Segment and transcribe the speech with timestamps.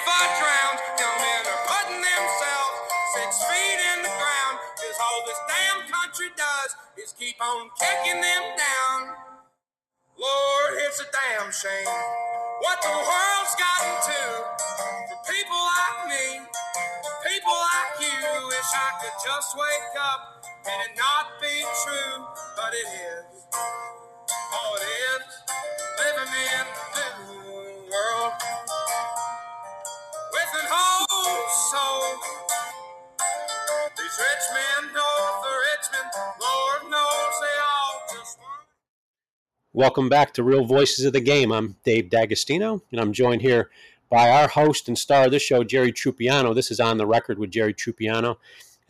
[0.00, 0.80] before drowned.
[0.96, 2.74] Young men are putting themselves
[3.16, 4.56] six feet in the ground.
[4.80, 6.70] Cause all this damn country does
[7.04, 9.00] is keep on kicking them down.
[10.18, 11.90] Lord, it's a damn shame
[12.62, 14.22] what the world's gotten to
[15.10, 16.26] for people like me,
[17.26, 18.16] people like you.
[18.48, 22.24] Wish I could just wake up and it not be true,
[22.56, 23.46] but it is.
[24.38, 25.24] Oh, it is
[26.00, 26.66] living in
[31.70, 31.78] These
[34.18, 36.02] rich men know the rich men,
[36.40, 38.66] Lord knows they all just want.
[39.72, 41.52] Welcome back to Real Voices of the Game.
[41.52, 43.70] I'm Dave D'Agostino, and I'm joined here
[44.10, 46.56] by our host and star of this show, Jerry Trupiano.
[46.56, 48.38] This is On the Record with Jerry Trupiano,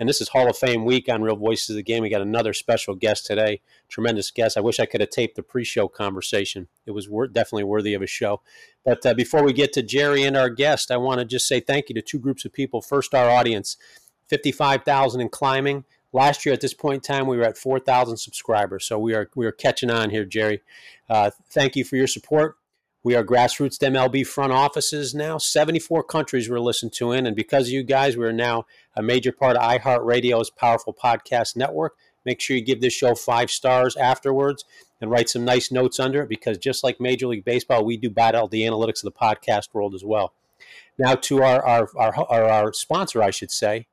[0.01, 2.03] and this is Hall of Fame week on Real Voices of the Game.
[2.03, 3.61] We got another special guest today,
[3.91, 4.57] tremendous guest.
[4.57, 6.69] I wish I could have taped the pre-show conversation.
[6.87, 8.41] It was wor- definitely worthy of a show.
[8.83, 11.61] But uh, before we get to Jerry and our guest, I want to just say
[11.61, 12.81] thank you to two groups of people.
[12.81, 13.77] First, our audience,
[14.29, 15.85] 55,000 and climbing.
[16.15, 18.87] Last year at this point in time, we were at 4,000 subscribers.
[18.87, 20.63] So we are we are catching on here, Jerry.
[21.11, 22.57] Uh, thank you for your support.
[23.03, 25.39] We are grassroots MLB front offices now.
[25.39, 27.27] 74 countries we're listened to in.
[27.27, 31.97] And because of you guys, we're now a major part of iHeartRadio's powerful podcast network.
[32.27, 34.67] Make sure you give this show five stars afterwards
[35.01, 38.11] and write some nice notes under it because just like Major League Baseball, we do
[38.11, 40.35] battle the analytics of the podcast world as well.
[40.99, 43.87] Now to our, our, our, our, our sponsor, I should say.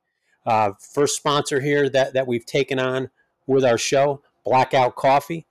[0.44, 3.08] Uh, first sponsor here that, that we've taken on
[3.46, 5.46] with our show, Blackout Coffee.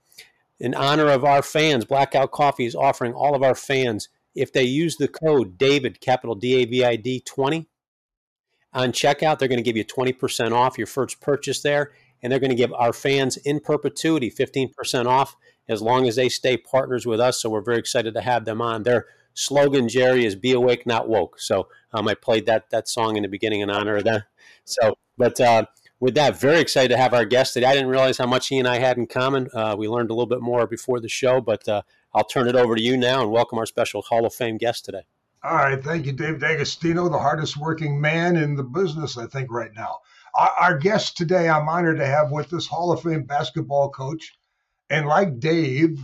[0.60, 4.64] In honor of our fans, Blackout Coffee is offering all of our fans, if they
[4.64, 7.68] use the code DAVID, capital D A V I D 20,
[8.72, 11.92] on checkout, they're going to give you 20% off your first purchase there.
[12.22, 15.36] And they're going to give our fans in perpetuity 15% off
[15.68, 17.40] as long as they stay partners with us.
[17.40, 18.82] So we're very excited to have them on.
[18.82, 23.16] Their slogan, Jerry, is "Be awake, not woke." So um, I played that that song
[23.16, 24.24] in the beginning in honor of that.
[24.64, 25.66] So, but uh,
[26.00, 27.66] with that, very excited to have our guest today.
[27.66, 29.48] I didn't realize how much he and I had in common.
[29.52, 31.82] Uh, we learned a little bit more before the show, but uh,
[32.14, 34.84] I'll turn it over to you now and welcome our special Hall of Fame guest
[34.84, 35.02] today.
[35.42, 39.50] All right, thank you, Dave D'Agostino, the hardest working man in the business, I think,
[39.50, 39.98] right now.
[40.34, 44.36] Our, our guest today, I'm honored to have with us Hall of Fame basketball coach,
[44.90, 45.98] and like Dave,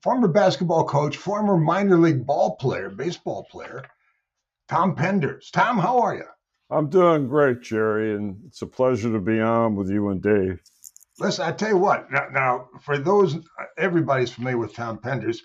[0.00, 3.84] former basketball coach, former minor league ball player, baseball player,
[4.68, 5.50] Tom Penders.
[5.50, 6.24] Tom, how are you?
[6.72, 10.62] I'm doing great, Jerry, and it's a pleasure to be on with you and Dave.
[11.18, 12.10] Listen, I tell you what.
[12.10, 13.36] Now, now for those,
[13.76, 15.40] everybody's familiar with Tom Penders,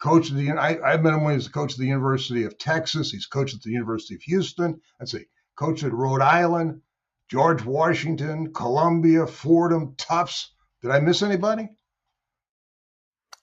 [0.00, 0.50] coach of the.
[0.52, 3.10] I, I met him when he was coach of the University of Texas.
[3.10, 4.80] He's coach at the University of Houston.
[4.98, 6.80] Let's see, coach at Rhode Island,
[7.28, 10.54] George Washington, Columbia, Fordham, Tufts.
[10.80, 11.68] Did I miss anybody?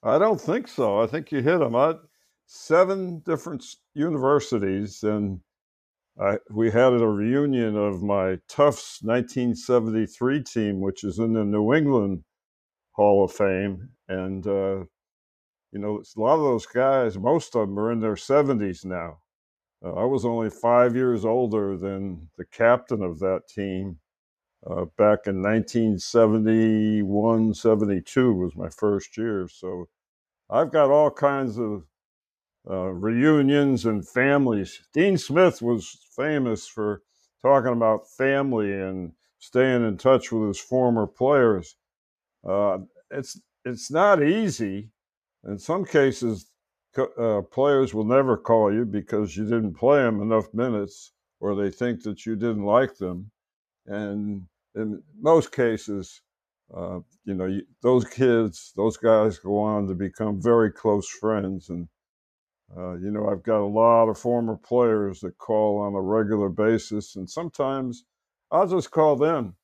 [0.01, 0.99] I don't think so.
[0.99, 1.75] I think you hit them.
[1.75, 1.93] I,
[2.47, 5.39] seven different universities, and
[6.49, 12.23] We had a reunion of my Tufts 1973 team, which is in the New England
[12.93, 13.89] Hall of Fame.
[14.07, 14.85] And, uh,
[15.71, 19.19] you know, a lot of those guys, most of them are in their 70s now.
[19.85, 23.99] Uh, I was only five years older than the captain of that team.
[24.65, 29.47] Uh, back in 1971, 72 was my first year.
[29.47, 29.87] So
[30.49, 31.83] I've got all kinds of
[32.69, 34.81] uh, reunions and families.
[34.93, 37.01] Dean Smith was famous for
[37.41, 41.75] talking about family and staying in touch with his former players.
[42.47, 42.79] Uh,
[43.11, 44.89] it's it's not easy.
[45.45, 46.51] In some cases,
[46.97, 51.69] uh, players will never call you because you didn't play them enough minutes, or they
[51.69, 53.31] think that you didn't like them.
[53.85, 56.21] And in most cases,
[56.75, 61.69] uh, you know, those kids, those guys go on to become very close friends.
[61.69, 61.87] And,
[62.75, 66.49] uh, you know, I've got a lot of former players that call on a regular
[66.49, 67.15] basis.
[67.15, 68.05] And sometimes
[68.51, 69.55] I'll just call them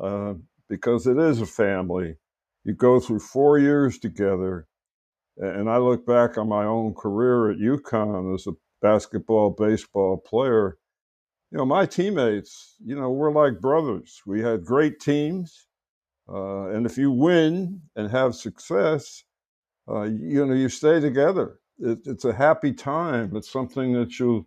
[0.00, 0.34] uh,
[0.68, 2.16] because it is a family.
[2.64, 4.66] You go through four years together.
[5.36, 8.52] And I look back on my own career at UConn as a
[8.82, 10.76] basketball, baseball player.
[11.50, 14.22] You know, my teammates, you know, we're like brothers.
[14.26, 15.66] We had great teams
[16.32, 19.24] uh, and if you win and have success,
[19.88, 21.58] uh, you know you stay together.
[21.80, 23.34] It, it's a happy time.
[23.36, 24.46] It's something that you,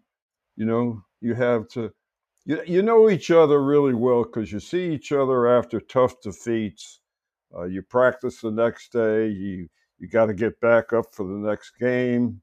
[0.56, 1.92] you know, you have to.
[2.46, 7.00] You, you know each other really well because you see each other after tough defeats.
[7.56, 9.28] Uh, you practice the next day.
[9.28, 9.70] You
[10.00, 12.42] you got to get back up for the next game,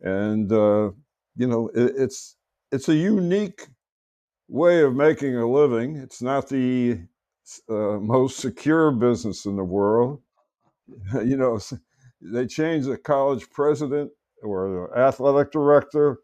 [0.00, 0.90] and uh,
[1.36, 2.36] you know it, it's
[2.70, 3.66] it's a unique
[4.48, 5.96] way of making a living.
[5.96, 7.00] It's not the
[7.68, 10.22] uh, most secure business in the world.
[11.24, 11.60] you know,
[12.20, 14.10] they change the college president
[14.42, 16.18] or the athletic director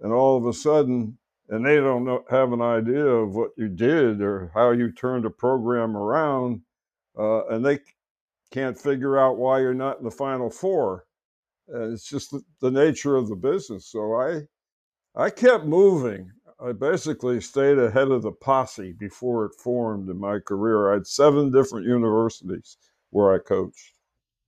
[0.00, 1.18] and all of a sudden,
[1.48, 5.24] and they don't know, have an idea of what you did or how you turned
[5.24, 6.60] a program around,
[7.18, 7.78] uh, and they
[8.50, 11.04] can't figure out why you're not in the final four.
[11.72, 13.86] Uh, it's just the, the nature of the business.
[13.86, 14.42] So I,
[15.16, 16.30] I kept moving.
[16.60, 20.90] I basically stayed ahead of the posse before it formed in my career.
[20.90, 22.76] I had seven different universities
[23.10, 23.93] where I coached.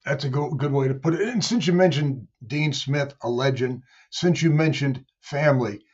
[0.07, 1.29] That's a good, good way to put it.
[1.29, 5.85] And since you mentioned Dean Smith, a legend, since you mentioned family,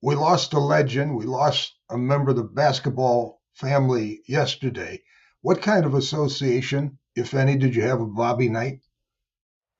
[0.00, 1.16] we lost a legend.
[1.16, 5.02] We lost a member of the basketball family yesterday.
[5.40, 8.82] What kind of association, if any, did you have with Bobby Knight?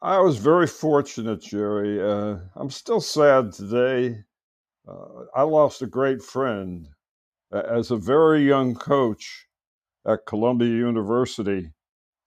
[0.03, 2.03] I was very fortunate, Jerry.
[2.03, 4.25] Uh, I'm still sad today.
[4.87, 6.89] Uh, I lost a great friend.
[7.53, 9.47] As a very young coach
[10.05, 11.71] at Columbia University,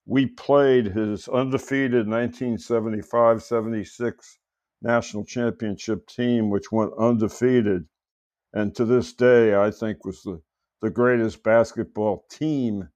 [0.06, 4.38] we played his undefeated 1975 76
[4.82, 7.86] national championship team, which went undefeated.
[8.52, 10.42] And to this day, I think was the,
[10.80, 12.88] the greatest basketball team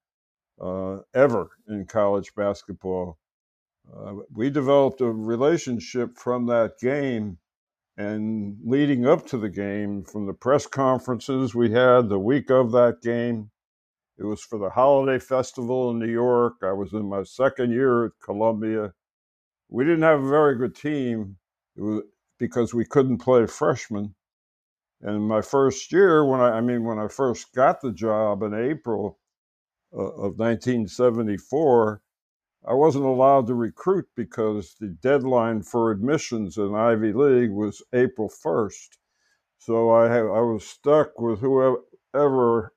[0.61, 3.19] uh, ever in college basketball.
[3.95, 7.39] Uh, we developed a relationship from that game
[7.97, 12.73] and leading up to the game, from the press conferences we had the week of
[12.73, 13.51] that game,
[14.19, 16.55] it was for the holiday festival in New York.
[16.63, 18.95] I was in my second year at Columbia.
[19.69, 21.37] We didn't have a very good team
[22.39, 24.15] because we couldn't play freshmen.
[25.03, 28.55] And my first year, when I, I mean, when I first got the job in
[28.55, 29.19] April
[29.93, 32.01] uh, of 1974,
[32.67, 38.29] I wasn't allowed to recruit because the deadline for admissions in Ivy League was April
[38.29, 38.89] 1st.
[39.59, 42.73] So I, I was stuck with whoever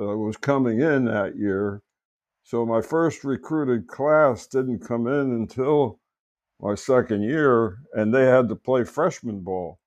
[0.00, 1.82] uh, was coming in that year.
[2.42, 6.00] So my first recruited class didn't come in until
[6.60, 9.78] my second year, and they had to play freshman ball.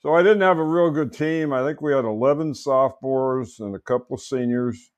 [0.00, 1.52] So I didn't have a real good team.
[1.52, 4.92] I think we had 11 sophomores and a couple of seniors,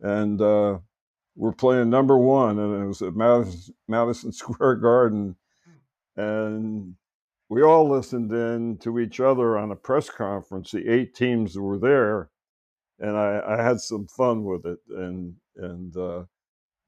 [0.00, 0.78] and uh,
[1.34, 5.36] we're playing number one, and it was at Madison, Square Garden.
[6.16, 6.94] And
[7.48, 11.62] we all listened in to each other on a press conference, the eight teams that
[11.62, 12.30] were there
[13.00, 14.78] and I, I had some fun with it.
[14.90, 16.24] And and uh,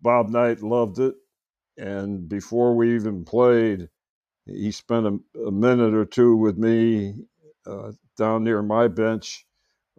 [0.02, 1.14] Bob Knight loved it.
[1.78, 3.88] And before we even played,
[4.46, 7.16] he spent a, a minute or two with me
[7.66, 9.46] uh, down near my bench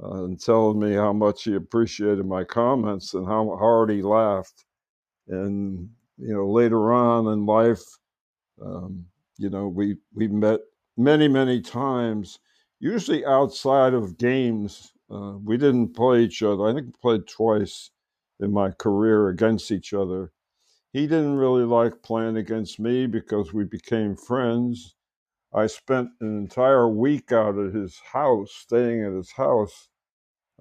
[0.02, 4.66] uh, and telling me how much he appreciated my comments and how hard he laughed.
[5.28, 7.84] And you know, later on in life,
[8.62, 9.06] um,
[9.38, 10.62] you know, we we met
[10.98, 12.40] many many times,
[12.80, 16.68] usually outside of games uh, we didn't play each other.
[16.68, 17.92] I think we played twice
[18.40, 20.32] in my career against each other.
[20.94, 24.96] He didn't really like playing against me because we became friends.
[25.54, 29.90] I spent an entire week out at his house, staying at his house.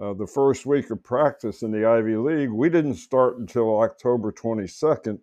[0.00, 4.30] Uh, the first week of practice in the Ivy League, we didn't start until October
[4.30, 5.18] 22nd.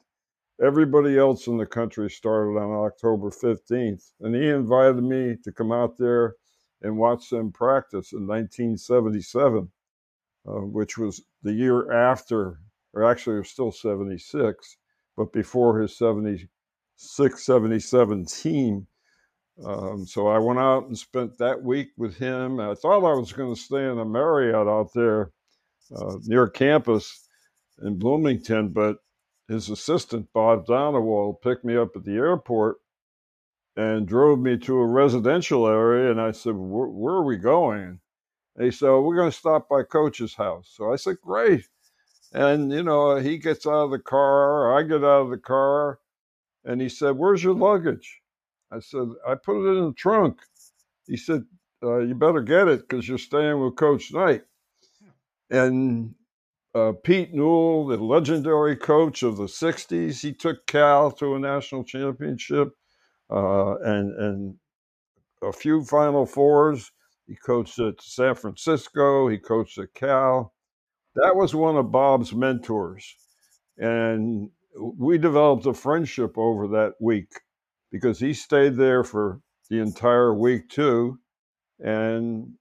[0.61, 4.11] Everybody else in the country started on October 15th.
[4.19, 6.35] And he invited me to come out there
[6.83, 9.71] and watch them practice in 1977,
[10.47, 12.59] uh, which was the year after,
[12.93, 14.77] or actually it was still 76,
[15.17, 18.87] but before his 76 77 team.
[19.63, 22.59] Um, so I went out and spent that week with him.
[22.59, 25.31] I thought I was going to stay in a Marriott out there
[25.95, 27.27] uh, near campus
[27.83, 28.97] in Bloomington, but
[29.47, 32.77] his assistant, Bob Donewald, picked me up at the airport
[33.75, 36.11] and drove me to a residential area.
[36.11, 37.99] And I said, Where, are we going?
[38.55, 40.71] And he said, oh, We're going to stop by Coach's house.
[40.75, 41.67] So I said, Great.
[42.33, 45.99] And, you know, he gets out of the car, I get out of the car,
[46.65, 48.21] and he said, Where's your luggage?
[48.71, 50.39] I said, I put it in the trunk.
[51.07, 51.43] He said,
[51.83, 54.43] uh, You better get it because you're staying with Coach Knight.
[55.49, 56.15] And
[56.73, 61.83] uh, Pete Newell, the legendary coach of the 60s, he took Cal to a national
[61.83, 62.73] championship
[63.33, 64.55] uh, and and
[65.41, 66.91] a few Final Fours.
[67.27, 69.27] He coached at San Francisco.
[69.27, 70.53] He coached at Cal.
[71.15, 73.15] That was one of Bob's mentors,
[73.77, 77.31] and we developed a friendship over that week
[77.91, 81.19] because he stayed there for the entire week too,
[81.79, 82.53] and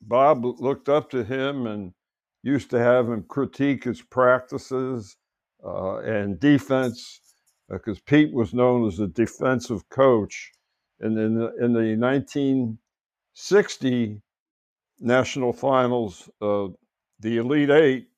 [0.00, 1.92] Bob looked up to him and
[2.42, 5.16] used to have him critique his practices
[5.64, 7.20] uh, and defense
[7.68, 10.52] because uh, Pete was known as a defensive coach.
[11.00, 14.22] And in the, in the 1960
[15.00, 16.68] national finals, uh,
[17.20, 18.08] the Elite Eight,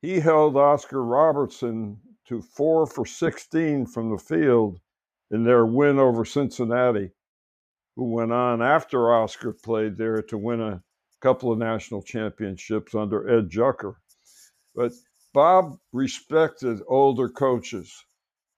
[0.00, 4.80] he held Oscar Robertson to four for 16 from the field
[5.30, 7.10] in their win over Cincinnati,
[7.96, 10.82] who went on after Oscar played there to win a
[11.20, 13.96] couple of national championships under Ed Jucker.
[14.74, 14.92] But
[15.34, 18.04] Bob respected older coaches.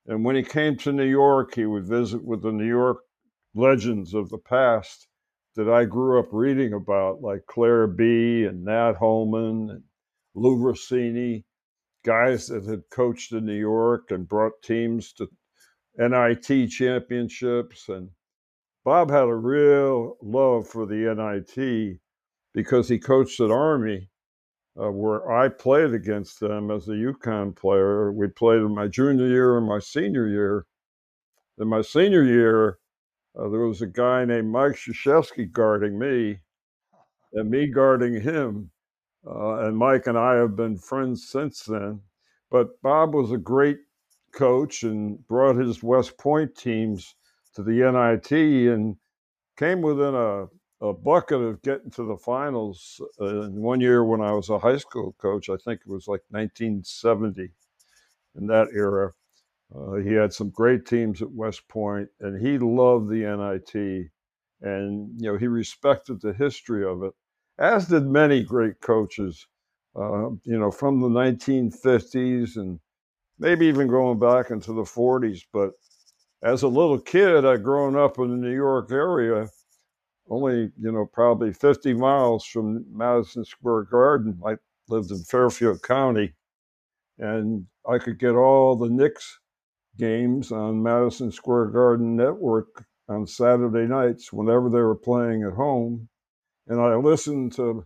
[0.07, 2.99] And when he came to New York, he would visit with the New York
[3.55, 5.09] legends of the past
[5.57, 8.45] that I grew up reading about, like Clair Bee.
[8.45, 9.85] and Nat Holman and
[10.35, 11.45] Lou Rossini,
[12.05, 15.29] guys that had coached in New York and brought teams to
[15.97, 17.89] NIT championships.
[17.89, 18.11] And
[18.85, 21.99] Bob had a real love for the NIT
[22.55, 24.10] because he coached at Army,
[24.79, 28.13] uh, where I played against them as a UConn player.
[28.13, 30.67] We played in my junior year and my senior year.
[31.59, 32.79] In my senior year,
[33.39, 36.41] uh, there was a guy named Mike Krzyzewski guarding me
[37.33, 38.71] and me guarding him.
[39.27, 42.01] Uh, and Mike and I have been friends since then.
[42.51, 43.79] But Bob was a great
[44.33, 47.15] coach and brought his West Point teams
[47.55, 48.97] to the NIT and
[49.57, 50.47] came within a,
[50.81, 53.01] a bucket of getting to the finals.
[53.21, 56.09] Uh, in one year when I was a high school coach, I think it was
[56.09, 57.51] like 1970
[58.37, 59.13] in that era.
[59.75, 64.11] Uh, he had some great teams at West Point, and he loved the NIT,
[64.63, 67.13] and you know he respected the history of it,
[67.59, 69.47] as did many great coaches.
[69.97, 72.79] Uh, you know, from the 1950s and
[73.41, 75.43] maybe even going back into the 40s.
[75.53, 75.73] But
[76.43, 79.49] as a little kid, I'd grown up in the New York area,
[80.31, 84.41] only you know probably 50 miles from Madison Square Garden.
[84.47, 84.57] I
[84.89, 86.35] lived in Fairfield County,
[87.19, 89.41] and I could get all the Knicks
[89.99, 96.09] games on Madison Square Garden Network on Saturday nights whenever they were playing at home.
[96.69, 97.85] And I listened to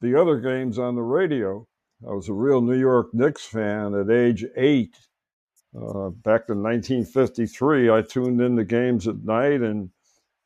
[0.00, 1.66] the other games on the radio.
[2.06, 4.96] I was a real New York Knicks fan at age eight.
[5.74, 9.90] Uh, back in 1953, I tuned in the games at night and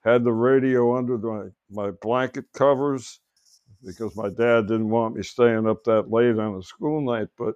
[0.04, 3.20] had the radio under my, my blanket covers
[3.84, 7.28] because my dad didn't want me staying up that late on a school night.
[7.38, 7.54] But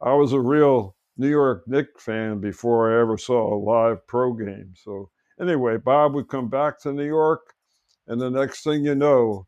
[0.00, 4.32] I was a real New York Knicks fan before I ever saw a live pro
[4.32, 4.74] game.
[4.76, 5.10] So
[5.40, 7.54] anyway, Bob would come back to New York,
[8.06, 9.46] and the next thing you know,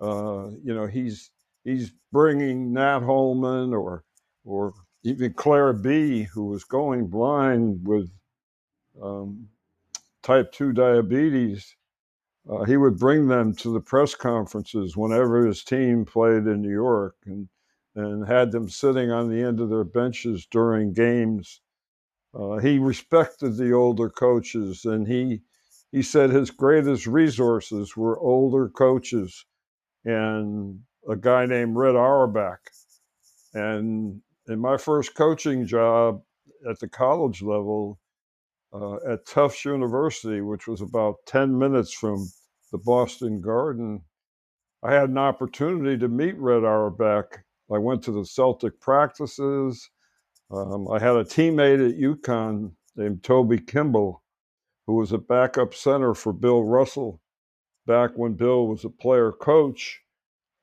[0.00, 1.30] uh, you know he's
[1.64, 4.04] he's bringing Nat Holman or
[4.44, 8.10] or even Clair Bee, who was going blind with
[9.02, 9.48] um,
[10.22, 11.74] type two diabetes.
[12.48, 16.72] Uh, he would bring them to the press conferences whenever his team played in New
[16.72, 17.48] York, and
[17.94, 21.60] and had them sitting on the end of their benches during games.
[22.32, 25.42] Uh, he respected the older coaches, and he
[25.92, 29.44] he said his greatest resources were older coaches
[30.04, 32.60] and a guy named Red Auerbach.
[33.54, 36.22] And in my first coaching job
[36.68, 37.98] at the college level
[38.72, 42.28] uh, at Tufts University, which was about 10 minutes from
[42.72, 44.02] the Boston Garden,
[44.82, 49.90] I had an opportunity to meet Red Auerbach I went to the Celtic practices.
[50.50, 54.22] Um, I had a teammate at UConn named Toby Kimball,
[54.86, 57.20] who was a backup center for Bill Russell
[57.86, 60.00] back when Bill was a player coach.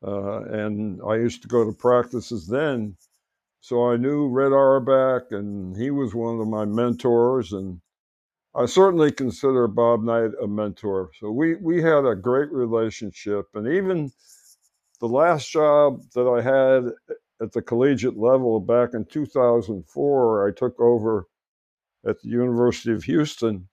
[0.06, 2.98] Uh, and I used to go to practices then.
[3.62, 7.54] So I knew Red Auerbach, and he was one of my mentors.
[7.54, 7.80] And
[8.58, 11.12] I certainly consider Bob Knight a mentor.
[11.20, 13.46] So we, we had a great relationship.
[13.54, 14.12] And even
[15.00, 16.92] the last job that I had
[17.40, 21.28] at the collegiate level back in 2004, I took over
[22.08, 23.68] at the University of Houston.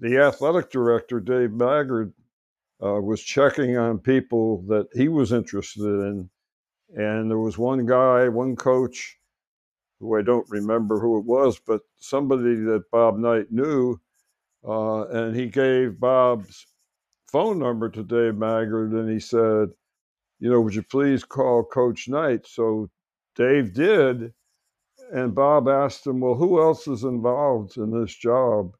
[0.00, 2.12] The athletic director, Dave Maggard,
[2.82, 6.28] uh, was checking on people that he was interested in.
[6.96, 9.16] And there was one guy, one coach,
[10.00, 13.98] who I don't remember who it was, but somebody that Bob Knight knew.
[14.66, 16.66] Uh, and he gave Bob's
[17.30, 19.68] phone number to Dave Maggard and he said,
[20.38, 22.46] you know, would you please call Coach Knight?
[22.46, 22.90] So
[23.36, 24.32] Dave did.
[25.12, 28.72] And Bob asked him, well, who else is involved in this job?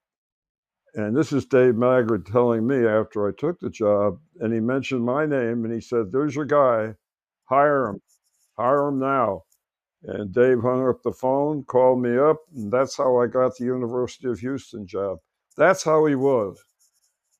[0.94, 4.18] And this is Dave Maggard telling me after I took the job.
[4.40, 6.94] And he mentioned my name and he said, there's your guy.
[7.44, 8.00] Hire him.
[8.58, 9.44] Hire him now.
[10.02, 13.64] And Dave hung up the phone, called me up, and that's how I got the
[13.64, 15.18] University of Houston job.
[15.56, 16.62] That's how he was.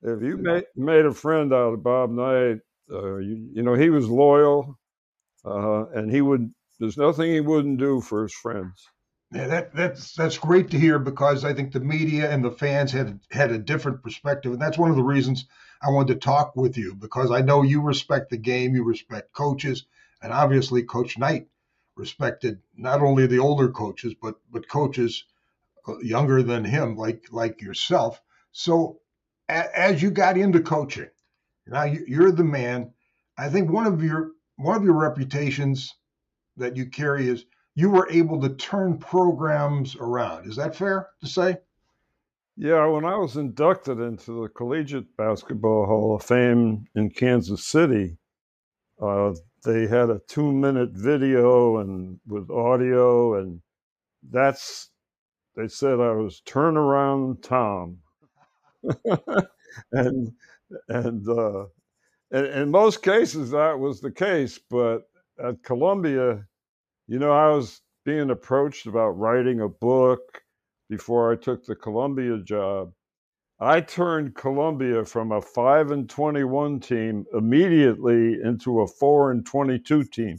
[0.01, 2.59] If you made, made a friend out of Bob Knight,
[2.91, 4.77] uh, you, you, know, he was loyal,
[5.45, 6.53] uh, and he would.
[6.79, 8.87] There's nothing he wouldn't do for his friends.
[9.31, 12.91] Yeah, that that's that's great to hear because I think the media and the fans
[12.91, 15.45] had had a different perspective, and that's one of the reasons
[15.81, 19.33] I wanted to talk with you because I know you respect the game, you respect
[19.33, 19.85] coaches,
[20.21, 21.47] and obviously Coach Knight
[21.97, 25.25] respected not only the older coaches but but coaches
[25.87, 28.21] uh, younger than him, like like yourself.
[28.51, 28.99] So
[29.49, 31.09] as you got into coaching,
[31.65, 32.93] now you're the man.
[33.37, 35.93] I think one of your one of your reputations
[36.57, 40.49] that you carry is you were able to turn programs around.
[40.49, 41.57] Is that fair to say?
[42.55, 48.17] Yeah, when I was inducted into the Collegiate Basketball Hall of Fame in Kansas City,
[48.99, 53.61] uh, they had a two-minute video and with audio, and
[54.29, 54.89] that's
[55.55, 57.97] they said I was turnaround Tom,
[59.91, 60.33] and
[60.89, 61.65] and uh,
[62.31, 65.09] in most cases that was the case, but
[65.43, 66.45] at Columbia,
[67.07, 70.41] you know, I was being approached about writing a book
[70.89, 72.93] before I took the Columbia job.
[73.59, 80.03] I turned Columbia from a 5 and 21 team immediately into a 4 and 22
[80.03, 80.37] team.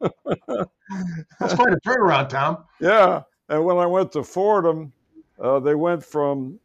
[0.00, 2.64] That's quite a turnaround, Tom.
[2.80, 3.22] Yeah.
[3.48, 4.92] And when I went to Fordham,
[5.40, 6.58] uh, they went from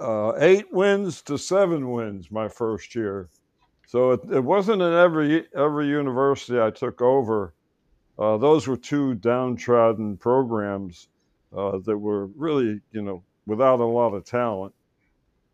[0.00, 3.28] uh, eight wins to seven wins my first year.
[3.86, 7.54] So it, it wasn't in every every university I took over.
[8.18, 11.08] Uh, those were two downtrodden programs
[11.56, 14.74] uh, that were really, you know, without a lot of talent.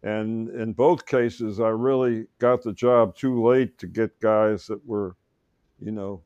[0.02, 4.84] And in both cases, I really got the job too late to get guys that
[4.86, 5.14] were,
[5.80, 6.22] you know,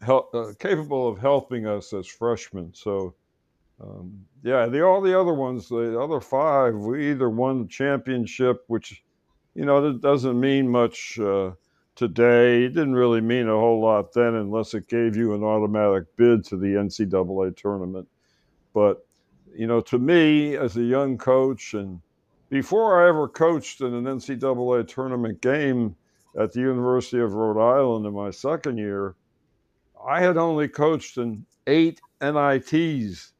[0.00, 2.72] help, uh, capable of helping us as freshmen.
[2.72, 3.14] So,
[3.80, 8.62] um, yeah, the all the other ones, the other five, we either won the championship,
[8.68, 9.02] which,
[9.54, 11.50] you know, that doesn't mean much uh,
[11.96, 12.64] today.
[12.64, 16.44] It didn't really mean a whole lot then, unless it gave you an automatic bid
[16.46, 18.06] to the NCAA tournament.
[18.72, 19.04] But
[19.56, 22.00] you know, to me as a young coach, and
[22.50, 25.96] before I ever coached in an NCAA tournament game
[26.38, 29.14] at the University of Rhode Island in my second year,
[30.06, 33.32] I had only coached in eight NITs,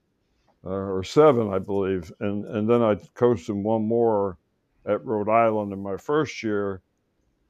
[0.64, 4.38] uh, or seven, I believe, and and then I coached in one more
[4.86, 6.80] at Rhode Island in my first year.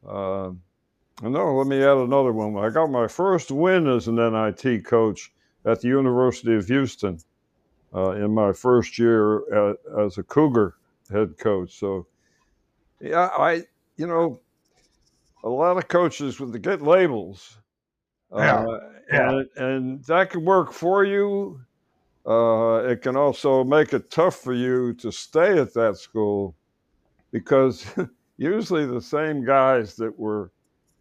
[0.06, 0.50] Uh,
[1.22, 2.56] no, let me add another one.
[2.62, 5.32] I got my first win as an NIT coach
[5.64, 7.18] at the University of Houston
[7.94, 10.74] uh, in my first year at, as a Cougar
[11.10, 11.78] head coach.
[11.78, 12.06] So,
[13.00, 13.64] yeah, I,
[13.96, 14.40] you know,
[15.44, 17.58] a lot of coaches with the get labels.
[18.34, 18.64] Yeah.
[18.64, 18.80] Uh,
[19.12, 19.30] yeah.
[19.30, 21.60] And, and, that can work for you.
[22.26, 26.56] Uh, it can also make it tough for you to stay at that school
[27.30, 27.86] because
[28.36, 30.50] usually the same guys that were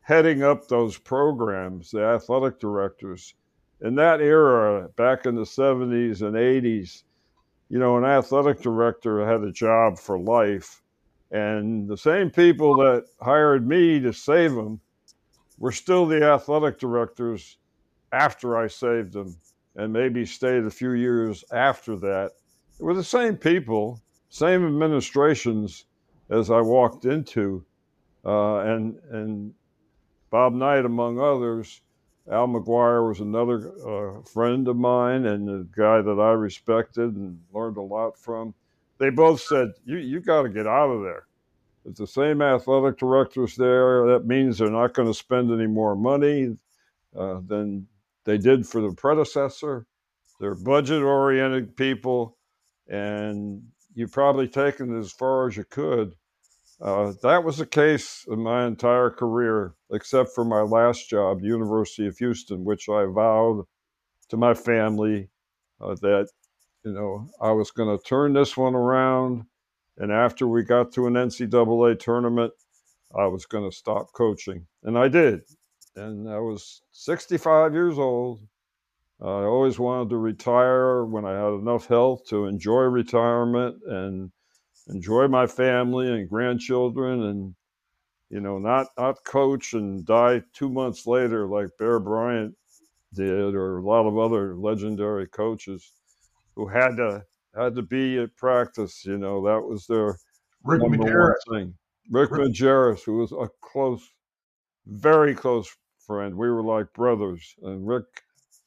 [0.01, 3.33] heading up those programs, the athletic directors,
[3.81, 7.03] in that era, back in the 70s and 80s,
[7.69, 10.81] you know, an athletic director had a job for life.
[11.31, 14.79] And the same people that hired me to save them
[15.57, 17.57] were still the athletic directors
[18.11, 19.35] after I saved them
[19.75, 22.31] and maybe stayed a few years after that.
[22.79, 25.85] It were the same people, same administrations
[26.29, 27.65] as I walked into.
[28.25, 29.53] Uh, and, and
[30.29, 31.81] Bob Knight, among others,
[32.29, 37.39] Al McGuire was another uh, friend of mine and a guy that I respected and
[37.53, 38.55] learned a lot from.
[38.97, 41.27] They both said, "You you got to get out of there."
[41.85, 45.95] If the same athletic directors there, that means they're not going to spend any more
[45.95, 46.57] money
[47.15, 47.87] uh, than
[48.23, 49.85] they did for the predecessor.
[50.39, 52.37] They're budget-oriented people,
[52.87, 53.61] and
[53.93, 56.15] you've probably taken it as far as you could.
[56.81, 62.05] Uh, that was the case in my entire career, except for my last job, University
[62.05, 63.65] of Houston, which I vowed
[64.29, 65.29] to my family
[65.79, 66.29] uh, that
[66.83, 69.45] you know I was going to turn this one around,
[69.97, 72.51] and after we got to an NCAA tournament,
[73.17, 75.41] I was going to stop coaching, and I did.
[75.95, 78.41] And I was 65 years old.
[79.21, 84.31] I always wanted to retire when I had enough health to enjoy retirement and
[84.87, 87.55] enjoy my family and grandchildren and
[88.29, 92.55] you know not not coach and die two months later like bear bryant
[93.13, 95.93] did or a lot of other legendary coaches
[96.55, 97.23] who had to
[97.55, 100.17] had to be at practice you know that was their
[100.63, 101.33] rick majerus.
[101.49, 101.73] thing.
[102.11, 104.07] Rick, rick majerus who was a close
[104.87, 105.67] very close
[106.05, 106.35] friend.
[106.35, 107.55] We were like brothers.
[107.63, 108.05] And rick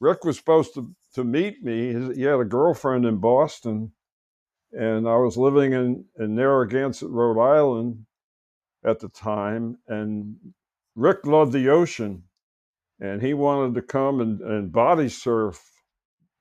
[0.00, 1.92] rick was supposed to to meet me.
[2.14, 3.92] He had a girlfriend in boston
[4.72, 8.04] and I was living in, in Narragansett, Rhode Island
[8.84, 10.36] at the time, and
[10.94, 12.24] Rick loved the ocean,
[13.00, 15.62] and he wanted to come and, and body surf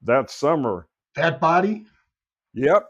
[0.02, 0.88] that summer.
[1.16, 1.86] That body?
[2.54, 2.90] Yep.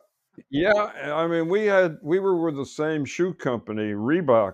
[0.50, 4.54] Yeah, I mean, we had we were with the same shoe company, Reebok,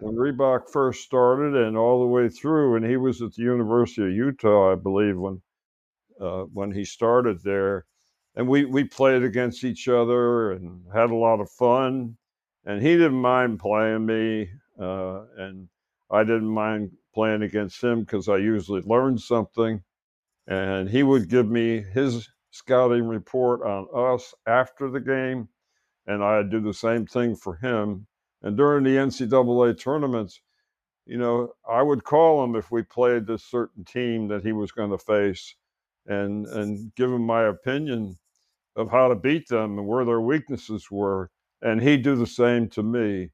[0.00, 2.74] when Reebok first started, and all the way through.
[2.74, 5.40] And he was at the University of Utah, I believe, when
[6.20, 7.86] uh, when he started there
[8.36, 12.16] and we we played against each other and had a lot of fun.
[12.64, 14.48] and he didn't mind playing me,
[14.80, 15.68] uh, and
[16.10, 19.82] I didn't mind playing against him because I usually learned something.
[20.46, 25.48] And he would give me his scouting report on us after the game,
[26.06, 28.06] and I'd do the same thing for him.
[28.42, 30.40] And during the NCAA tournaments,
[31.06, 34.72] you know, I would call him if we played this certain team that he was
[34.72, 35.56] going to face,
[36.06, 38.18] and and give him my opinion
[38.76, 41.30] of how to beat them and where their weaknesses were,
[41.62, 43.30] and he'd do the same to me.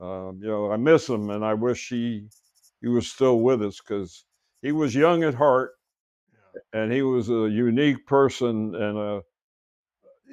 [0.00, 2.28] Um, you know, I miss him, and I wish he
[2.80, 4.24] he was still with us because
[4.62, 5.72] he was young at heart,
[6.72, 9.22] and he was a unique person and a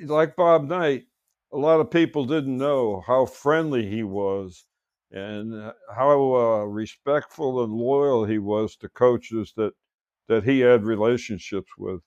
[0.06, 1.06] like Bob Knight.
[1.54, 4.65] A lot of people didn't know how friendly he was
[5.12, 9.74] and how uh, respectful and loyal he was to coaches that
[10.28, 12.02] that he had relationships with.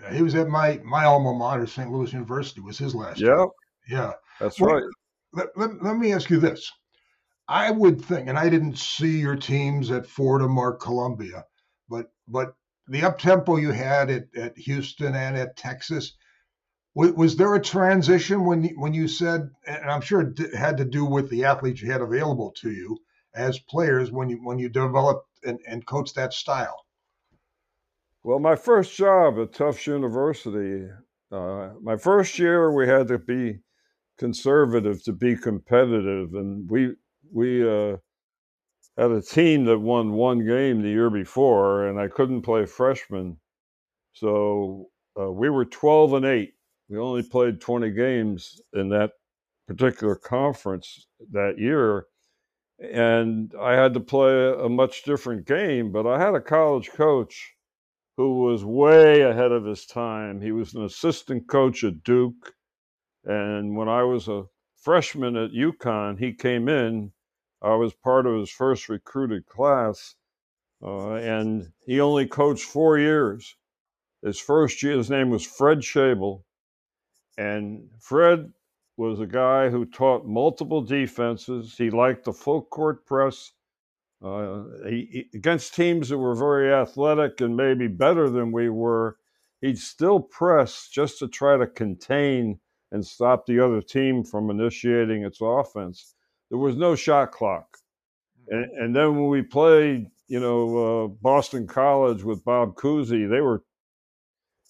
[0.00, 1.90] Yeah, he was at my my alma mater, St.
[1.90, 3.20] Louis University, was his last.
[3.20, 3.50] Yeah, job.
[3.88, 4.84] yeah, that's well, right.
[5.32, 6.70] Let, let, let me ask you this:
[7.48, 11.44] I would think, and I didn't see your teams at Fordham or Columbia,
[11.88, 12.54] but but
[12.88, 16.14] the up tempo you had at, at Houston and at Texas,
[16.94, 20.78] was, was, there a transition when you, when you said, and I'm sure it had
[20.78, 22.98] to do with the athletes you had available to you
[23.34, 26.84] as players when you when you developed and, and coached that style?
[28.24, 30.88] Well, my first job at Tufts University,
[31.32, 33.58] uh, my first year we had to be
[34.18, 36.94] conservative to be competitive, and we
[37.32, 37.96] we uh,
[38.96, 43.38] had a team that won one game the year before, and I couldn't play freshman,
[44.12, 46.54] so uh, we were twelve and eight.
[46.88, 49.12] We only played twenty games in that
[49.68, 52.06] particular conference that year,
[52.80, 55.92] and I had to play a much different game.
[55.92, 57.51] But I had a college coach
[58.16, 60.40] who was way ahead of his time.
[60.40, 62.54] He was an assistant coach at Duke,
[63.24, 64.44] and when I was a
[64.76, 67.12] freshman at UConn, he came in
[67.62, 70.16] I was part of his first recruited class,
[70.82, 73.56] uh, and he only coached four years.
[74.20, 76.42] His first year, his name was Fred Shabel,
[77.38, 78.52] and Fred
[78.96, 81.76] was a guy who taught multiple defenses.
[81.78, 83.52] He liked the full court press.
[84.22, 89.16] Uh, he, against teams that were very athletic and maybe better than we were,
[89.60, 92.58] he'd still press just to try to contain
[92.92, 96.14] and stop the other team from initiating its offense
[96.52, 97.78] there was no shot clock.
[98.48, 98.84] And, mm-hmm.
[98.84, 103.64] and then when we played, you know, uh, Boston College with Bob Cousy, they were,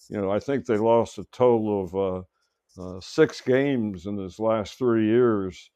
[0.09, 4.39] you know, I think they lost a total of uh, uh, six games in his
[4.39, 5.69] last three years.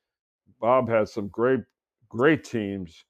[0.61, 1.59] Bob had some great,
[2.07, 3.03] great teams.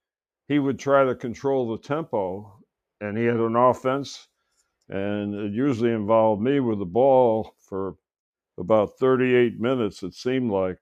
[0.48, 2.64] He would try to control the tempo,
[3.02, 4.28] and he had an offense,
[4.90, 7.96] and it usually involved me with the ball for
[8.58, 10.78] about 38 minutes, it seemed like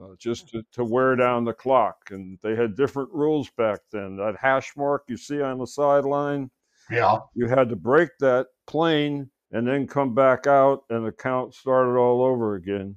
[0.00, 1.96] uh, just to, to, wear down the clock.
[2.10, 4.16] And they had different rules back then.
[4.16, 6.50] That hash mark you see on the sideline,
[6.90, 11.54] yeah, you had to break that plane and then come back out, and the count
[11.54, 12.96] started all over again.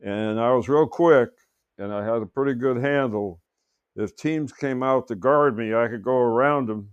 [0.00, 1.28] And I was real quick,
[1.76, 3.41] and I had a pretty good handle.
[3.96, 6.90] If teams came out to guard me, I could go around them,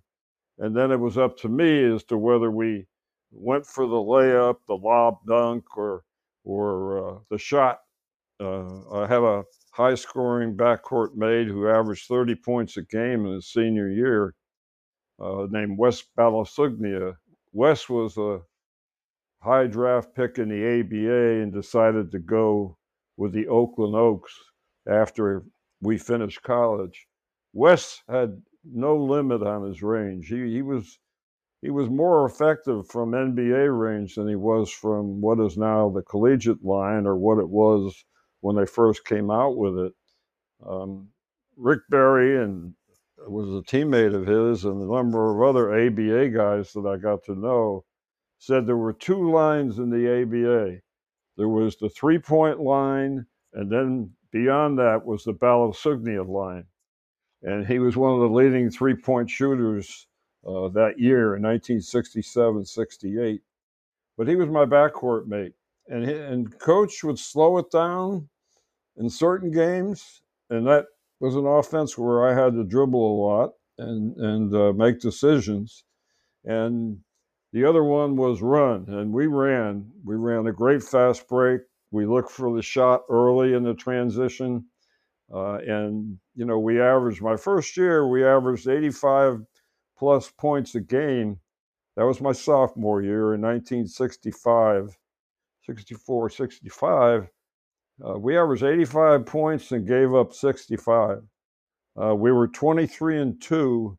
[0.57, 2.87] and then it was up to me as to whether we
[3.31, 6.03] went for the layup, the lob dunk, or
[6.43, 7.79] or uh, the shot
[8.39, 13.33] uh, I have a high scoring backcourt mate who averaged 30 points a game in
[13.33, 14.33] his senior year
[15.19, 17.15] uh, named Wes Bialosuknia.
[17.51, 18.39] Wes was a
[19.41, 22.77] high draft pick in the ABA and decided to go
[23.17, 24.33] with the Oakland Oaks
[24.87, 25.43] after
[25.81, 27.07] we finished college.
[27.53, 30.27] Wes had no limit on his range.
[30.27, 30.99] He, he was
[31.61, 36.01] he was more effective from NBA range than he was from what is now the
[36.01, 38.05] collegiate line or what it was
[38.39, 39.93] when they first came out with it.
[40.65, 41.09] Um,
[41.57, 42.73] Rick Barry and
[43.27, 47.23] was a teammate of his, and a number of other ABA guys that I got
[47.25, 47.83] to know
[48.37, 50.79] said there were two lines in the ABA.
[51.35, 56.65] There was the three point line, and then beyond that was the Bialosuknia line.
[57.41, 60.07] And he was one of the leading three point shooters
[60.45, 63.41] uh, that year in 1967 68.
[64.17, 65.53] But he was my backcourt mate
[65.89, 68.29] and and coach would slow it down
[68.97, 70.85] in certain games, and that
[71.19, 75.83] was an offense where I had to dribble a lot and and uh, make decisions,
[76.45, 76.99] and
[77.53, 79.91] the other one was run, and we ran.
[80.05, 81.61] We ran a great fast break.
[81.91, 84.65] We look for the shot early in the transition,
[85.33, 87.21] uh, and you know we averaged.
[87.21, 89.41] My first year, we averaged 85
[89.97, 91.39] plus points a game.
[91.95, 94.97] That was my sophomore year in 1965
[95.69, 97.29] 64, 65.
[98.03, 101.19] Uh, we averaged 85 points and gave up 65.
[102.01, 103.97] Uh, we were 23 and 2,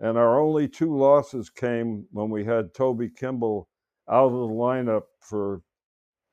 [0.00, 3.68] and our only two losses came when we had Toby Kimball
[4.10, 5.62] out of the lineup for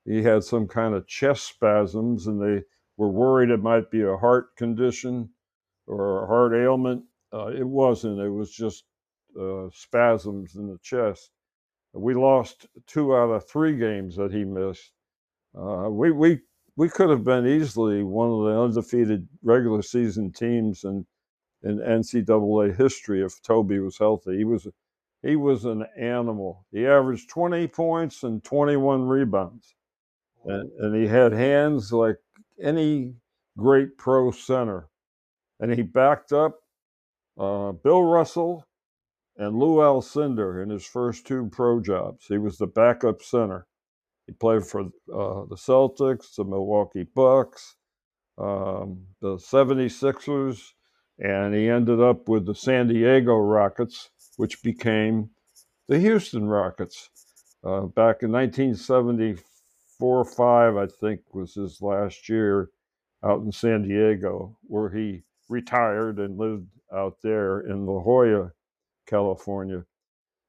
[0.04, 2.64] he had some kind of chest spasms, and they
[2.96, 5.30] were worried it might be a heart condition
[5.86, 7.04] or a heart ailment.
[7.32, 8.20] Uh, it wasn't.
[8.20, 8.84] It was just
[9.40, 11.30] uh, spasms in the chest.
[11.94, 14.92] We lost two out of three games that he missed.
[15.56, 16.40] Uh, we we
[16.76, 21.06] we could have been easily one of the undefeated regular season teams in
[21.62, 24.38] in NCAA history if Toby was healthy.
[24.38, 24.66] He was
[25.22, 26.66] he was an animal.
[26.72, 29.74] He averaged 20 points and 21 rebounds,
[30.44, 32.16] and, and he had hands like
[32.62, 33.14] any
[33.56, 34.88] great pro center.
[35.60, 36.60] And he backed up
[37.38, 38.66] uh, Bill Russell
[39.36, 42.26] and Lou Alcindor in his first two pro jobs.
[42.28, 43.66] He was the backup center.
[44.26, 47.76] He played for uh, the Celtics, the Milwaukee Bucks,
[48.38, 50.72] um, the 76ers,
[51.18, 55.30] and he ended up with the San Diego Rockets, which became
[55.88, 57.10] the Houston Rockets.
[57.64, 58.32] Uh, back in
[60.02, 62.70] 1974 5, I think, was his last year
[63.24, 68.52] out in San Diego, where he retired and lived out there in La Jolla,
[69.06, 69.84] California.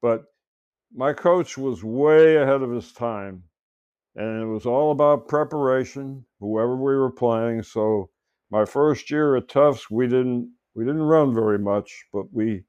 [0.02, 0.24] But
[0.94, 3.44] my coach was way ahead of his time
[4.16, 7.62] and it was all about preparation, whoever we were playing.
[7.62, 8.10] So
[8.50, 12.64] my first year at Tufts, we didn't we didn't run very much, but we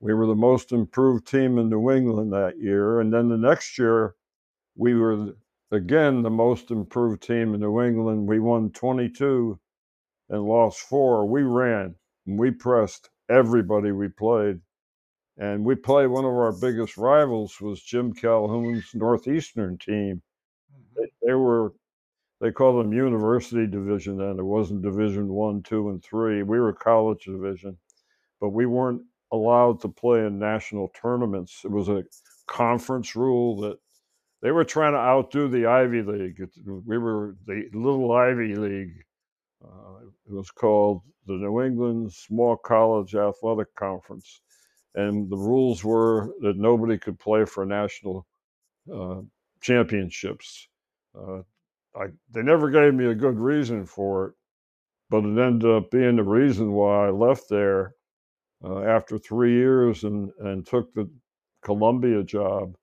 [0.00, 3.00] we were the most improved team in New England that year.
[3.00, 4.14] And then the next year,
[4.76, 5.34] we were
[5.70, 8.26] again the most improved team in New England.
[8.26, 9.58] We won 22
[10.30, 11.26] and lost four.
[11.26, 11.94] We ran
[12.26, 14.60] and we pressed everybody we played.
[15.36, 20.22] And we played one of our biggest rivals was Jim Calhoun's Northeastern team
[20.72, 21.04] mm-hmm.
[21.26, 21.74] they were
[22.40, 24.38] they called them university division then.
[24.38, 26.42] It wasn't division one, two, and three.
[26.44, 27.76] We were college division,
[28.40, 29.02] but we weren't
[29.32, 31.62] allowed to play in national tournaments.
[31.64, 32.04] It was a
[32.46, 33.78] conference rule that
[34.42, 36.40] they were trying to outdo the Ivy League.
[36.86, 39.04] We were the little Ivy League.
[39.64, 44.40] Uh, it was called the New England Small College Athletic Conference,
[44.94, 48.26] and the rules were that nobody could play for national
[48.92, 49.20] uh,
[49.60, 50.68] championships.
[51.18, 51.40] Uh,
[51.96, 54.34] I, they never gave me a good reason for it,
[55.10, 57.94] but it ended up being the reason why I left there
[58.64, 61.10] uh, after three years and, and took the
[61.62, 62.76] Columbia job.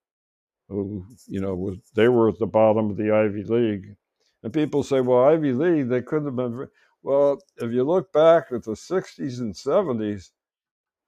[0.70, 3.96] Who, you know, was they were at the bottom of the Ivy League,
[4.44, 6.68] and people say, "Well, Ivy League, they couldn't have been."
[7.04, 10.32] Well, if you look back at the '60s and '70s,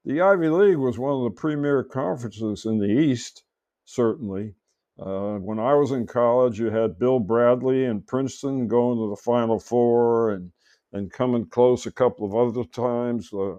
[0.05, 3.43] the Ivy League was one of the premier conferences in the East,
[3.85, 4.55] certainly,
[4.99, 9.21] uh, when I was in college, you had Bill Bradley and Princeton going to the
[9.21, 10.51] Final Four and
[10.93, 13.31] and coming close a couple of other times.
[13.31, 13.57] Uh,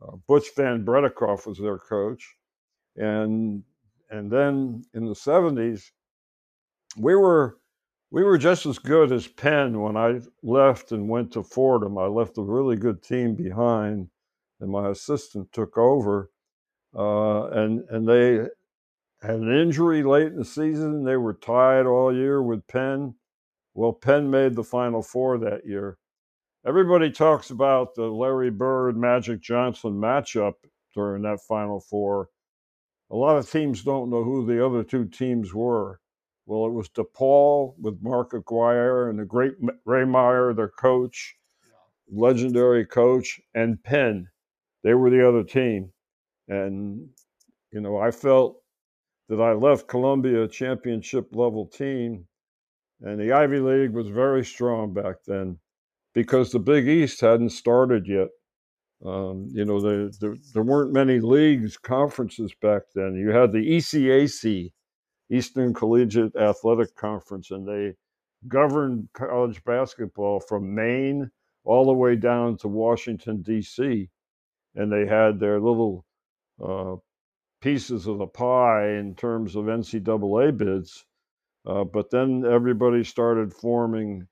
[0.00, 2.36] uh, Butch Van Breda Kolff was their coach,
[2.96, 3.64] and
[4.12, 5.90] and then in the '70s,
[6.96, 7.58] we were
[8.12, 11.96] we were just as good as Penn when I left and went to Fordham.
[11.96, 14.08] I left a really good team behind,
[14.60, 16.30] and my assistant took over,
[16.94, 18.46] uh, and and they
[19.22, 21.04] had an injury late in the season.
[21.04, 23.14] They were tied all year with Penn.
[23.74, 25.96] Well, Penn made the Final Four that year.
[26.66, 30.54] Everybody talks about the Larry Bird Magic Johnson matchup
[30.94, 32.28] during that Final Four.
[33.12, 36.00] A lot of teams don't know who the other two teams were.
[36.46, 39.52] Well, it was DePaul with Mark Aguirre and the great
[39.84, 41.36] Ray Meyer, their coach,
[42.10, 44.28] legendary coach, and Penn.
[44.82, 45.92] They were the other team.
[46.48, 47.10] And,
[47.70, 48.62] you know, I felt
[49.28, 52.26] that I left Columbia a championship level team,
[53.02, 55.58] and the Ivy League was very strong back then
[56.14, 58.28] because the Big East hadn't started yet.
[59.04, 63.14] Um, you know, the, the, there weren't many leagues, conferences back then.
[63.16, 64.72] You had the ECAC,
[65.30, 67.96] Eastern Collegiate Athletic Conference, and they
[68.46, 71.30] governed college basketball from Maine
[71.64, 74.08] all the way down to Washington, D.C.
[74.74, 76.04] And they had their little
[76.62, 76.96] uh,
[77.60, 81.04] pieces of the pie in terms of NCAA bids.
[81.64, 84.26] Uh, but then everybody started forming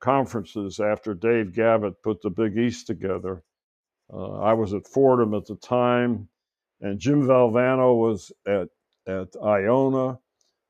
[0.00, 3.42] conferences after Dave Gavitt put the Big East together.
[4.14, 6.28] Uh, I was at Fordham at the time,
[6.80, 8.68] and Jim Valvano was at,
[9.08, 10.18] at Iona.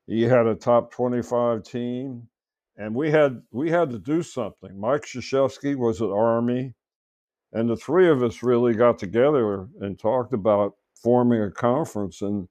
[0.07, 2.28] He had a top 25 team,
[2.76, 4.78] and we had we had to do something.
[4.78, 6.74] Mike Krzyzewski was at Army,
[7.52, 12.48] and the three of us really got together and talked about forming a conference and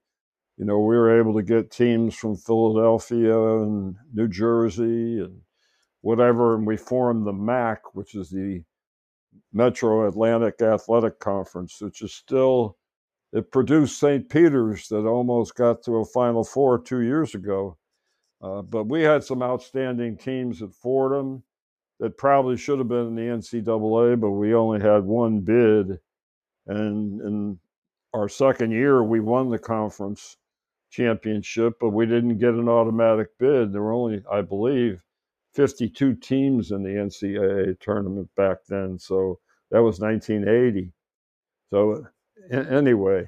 [0.57, 5.41] you know we were able to get teams from Philadelphia and New Jersey and
[6.01, 8.63] whatever, and we formed the MAAC, which is the
[9.53, 12.77] Metro Atlantic Athletic Conference, which is still
[13.31, 14.29] it produced St.
[14.29, 17.77] Peter's that almost got to a Final Four two years ago.
[18.41, 21.43] Uh, but we had some outstanding teams at Fordham
[21.99, 25.99] that probably should have been in the NCAA, but we only had one bid.
[26.67, 27.59] And in
[28.13, 30.37] our second year, we won the conference
[30.91, 33.73] championship, but we didn't get an automatic bid.
[33.73, 35.01] There were only, I believe,
[35.53, 38.99] 52 teams in the NCAA tournament back then.
[38.99, 39.39] So
[39.73, 40.93] that was 1980.
[41.71, 42.05] So,
[42.51, 43.27] anyway,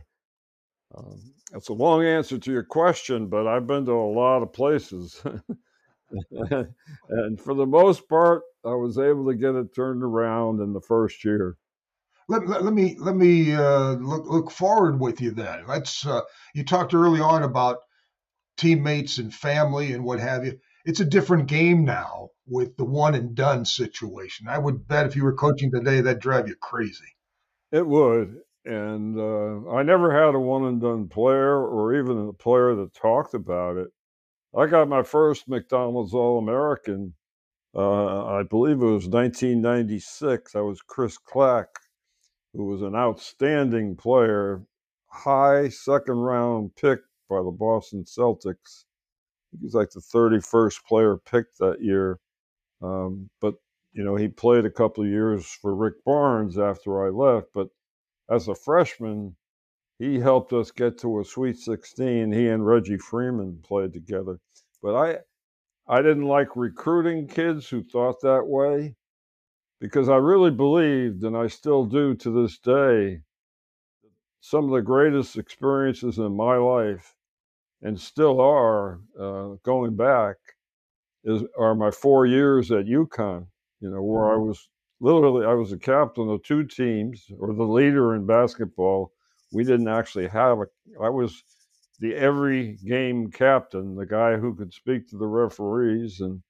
[0.95, 1.19] um,
[1.51, 5.21] that's a long answer to your question, but I've been to a lot of places.
[6.31, 10.81] and for the most part, I was able to get it turned around in the
[10.81, 11.57] first year.
[12.27, 15.65] Let, let, let me let me uh, look look forward with you then.
[15.67, 16.05] Let's.
[16.05, 16.21] Uh,
[16.53, 17.79] you talked early on about
[18.57, 20.59] teammates and family and what have you.
[20.85, 24.47] It's a different game now with the one and done situation.
[24.47, 27.15] I would bet if you were coaching today, that'd drive you crazy.
[27.71, 32.33] It would, and uh, I never had a one and done player or even a
[32.33, 33.87] player that talked about it.
[34.55, 37.13] I got my first McDonald's All American,
[37.75, 40.55] uh, I believe it was 1996.
[40.55, 41.67] I was Chris Clack,
[42.53, 44.63] who was an outstanding player,
[45.07, 48.85] high second round pick by the Boston Celtics.
[49.51, 52.19] He was like the 31st player picked that year.
[52.85, 53.55] Um, but,
[53.93, 57.47] you know, he played a couple of years for Rick Barnes after I left.
[57.53, 57.69] But
[58.29, 59.35] as a freshman,
[59.97, 62.31] he helped us get to a Sweet 16.
[62.31, 64.39] He and Reggie Freeman played together.
[64.81, 65.17] But I,
[65.87, 68.95] I didn't like recruiting kids who thought that way
[69.79, 73.21] because I really believed, and I still do to this day,
[74.41, 77.15] some of the greatest experiences in my life,
[77.81, 80.37] and still are uh, going back,
[81.25, 83.47] is are my four years at UConn.
[83.81, 84.47] You know, where I mm-hmm.
[84.47, 89.11] was literally I was a captain of two teams or the leader in basketball.
[89.51, 90.65] We didn't actually have a.
[91.01, 91.43] I was
[91.99, 96.41] the every game captain, the guy who could speak to the referees, and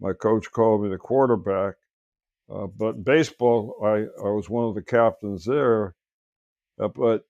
[0.00, 1.74] my coach called me the quarterback.
[2.52, 5.94] Uh, but baseball, I, I was one of the captains there.
[6.78, 7.24] Uh, but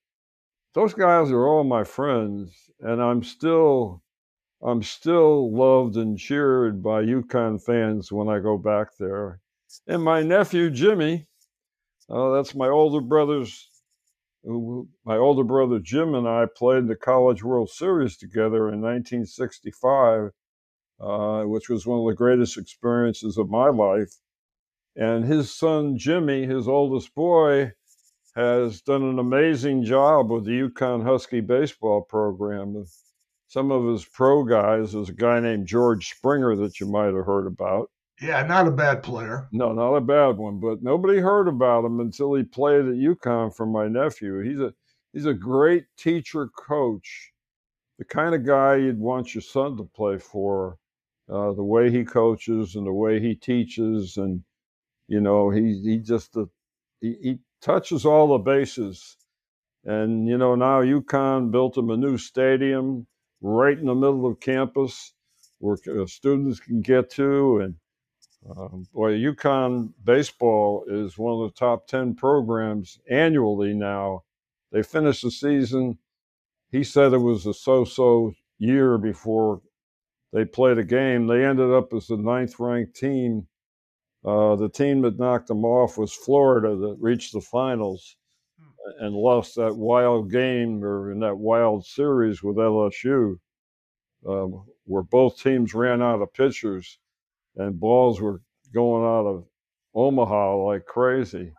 [0.73, 4.03] those guys are all my friends, and I'm still
[4.65, 9.39] I'm still loved and cheered by UConn fans when I go back there.
[9.85, 11.27] And my nephew Jimmy,
[12.09, 13.69] uh, that's my older brother's
[14.43, 20.31] my older brother Jim and I played the College World Series together in 1965,
[20.99, 24.13] uh, which was one of the greatest experiences of my life.
[24.95, 27.73] And his son Jimmy, his oldest boy,
[28.35, 32.85] has done an amazing job with the UConn Husky baseball program.
[33.47, 37.25] Some of his pro guys is a guy named George Springer that you might have
[37.25, 37.89] heard about.
[38.21, 39.47] Yeah, not a bad player.
[39.51, 43.53] No, not a bad one, but nobody heard about him until he played at UConn
[43.55, 44.39] for my nephew.
[44.39, 44.73] He's a
[45.13, 47.31] he's a great teacher coach,
[47.99, 50.77] the kind of guy you'd want your son to play for.
[51.27, 54.43] Uh, the way he coaches and the way he teaches, and
[55.07, 56.45] you know, he he just uh,
[57.01, 59.17] he, he touches all the bases.
[59.83, 63.07] And you know, now UConn built him a new stadium
[63.45, 65.13] right in the middle of campus
[65.59, 67.75] where uh, students can get to and
[68.49, 74.23] um, boy, UConn baseball is one of the top 10 programs annually now.
[74.71, 75.97] They finished the season.
[76.71, 79.61] He said it was a so so year before
[80.31, 81.27] they played a game.
[81.27, 83.47] They ended up as the ninth ranked team.
[84.23, 88.15] Uh, the team that knocked them off was Florida, that reached the finals
[88.99, 93.37] and lost that wild game or in that wild series with LSU,
[94.27, 96.99] um, where both teams ran out of pitchers
[97.55, 98.41] and balls were
[98.73, 99.45] going out of
[99.93, 101.53] Omaha like crazy.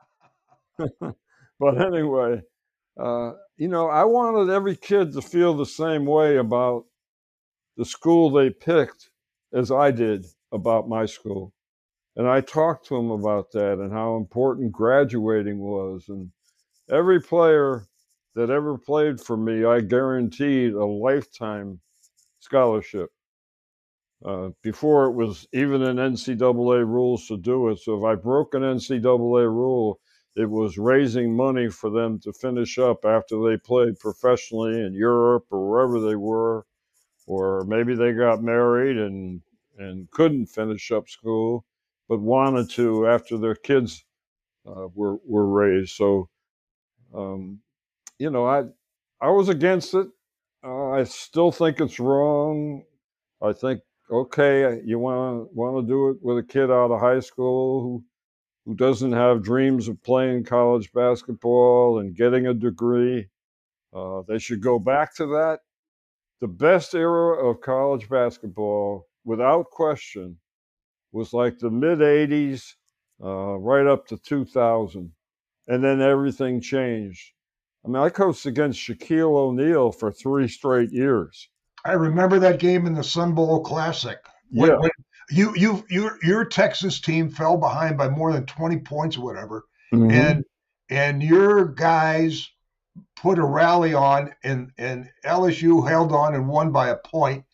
[0.79, 2.43] but anyway,
[2.99, 6.85] uh, you know, I wanted every kid to feel the same way about
[7.77, 9.11] the school they picked
[9.53, 11.53] as I did about my school.
[12.17, 16.07] And I talked to them about that and how important graduating was.
[16.09, 16.31] And
[16.91, 17.87] every player
[18.35, 21.81] that ever played for me, I guaranteed a lifetime
[22.41, 23.11] scholarship.
[24.25, 27.79] Uh, before it was even in NCAA rules to do it.
[27.79, 30.01] So if I broke an NCAA rule,
[30.37, 35.47] it was raising money for them to finish up after they played professionally in Europe
[35.51, 36.67] or wherever they were,
[37.27, 39.43] or maybe they got married and
[39.79, 41.65] and couldn't finish up school,
[42.09, 44.05] but wanted to after their kids
[44.67, 45.95] uh, were were raised.
[45.97, 46.29] So,
[47.17, 47.60] um,
[48.19, 48.64] you know, I
[49.21, 50.08] I was against it.
[50.64, 52.85] Uh, I still think it's wrong.
[53.42, 57.00] I think okay, you want to want to do it with a kid out of
[57.00, 58.04] high school who
[58.67, 63.29] who doesn't have dreams of playing college basketball and getting a degree.
[63.94, 65.60] Uh, they should go back to that.
[66.40, 70.38] The best era of college basketball, without question,
[71.12, 72.75] was like the mid 80s,
[73.25, 75.12] uh, right up to 2000.
[75.69, 77.33] And then everything changed.
[77.85, 81.48] I mean, I coached against Shaquille O'Neal for three straight years.
[81.85, 84.19] I remember that game in the Sun Bowl Classic.
[84.50, 84.77] When, Yeah.
[84.79, 84.90] when
[85.31, 89.64] you you your your Texas team fell behind by more than 20 points or whatever.
[89.92, 90.12] Mhm.
[90.12, 90.44] And
[90.88, 92.48] and your guys
[93.17, 97.44] put a rally on and and LSU held on and won by a point.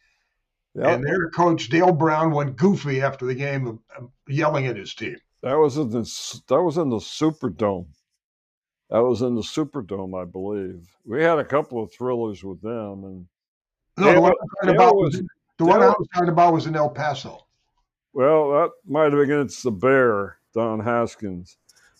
[0.74, 0.86] Yep.
[0.86, 3.80] And their coach Dale Brown went goofy after the game,
[4.28, 5.16] yelling at his team.
[5.42, 6.02] That was in the
[6.48, 7.88] that was in the Superdome.
[8.92, 10.86] That was in the Superdome, I believe.
[11.06, 13.26] We had a couple of thrillers with them, and
[13.96, 14.32] No, the one,
[14.64, 15.22] about was- was,
[15.56, 17.46] the one I was talking about was in El Paso.
[18.12, 21.56] well, that might have been against the Bear, Don Haskins.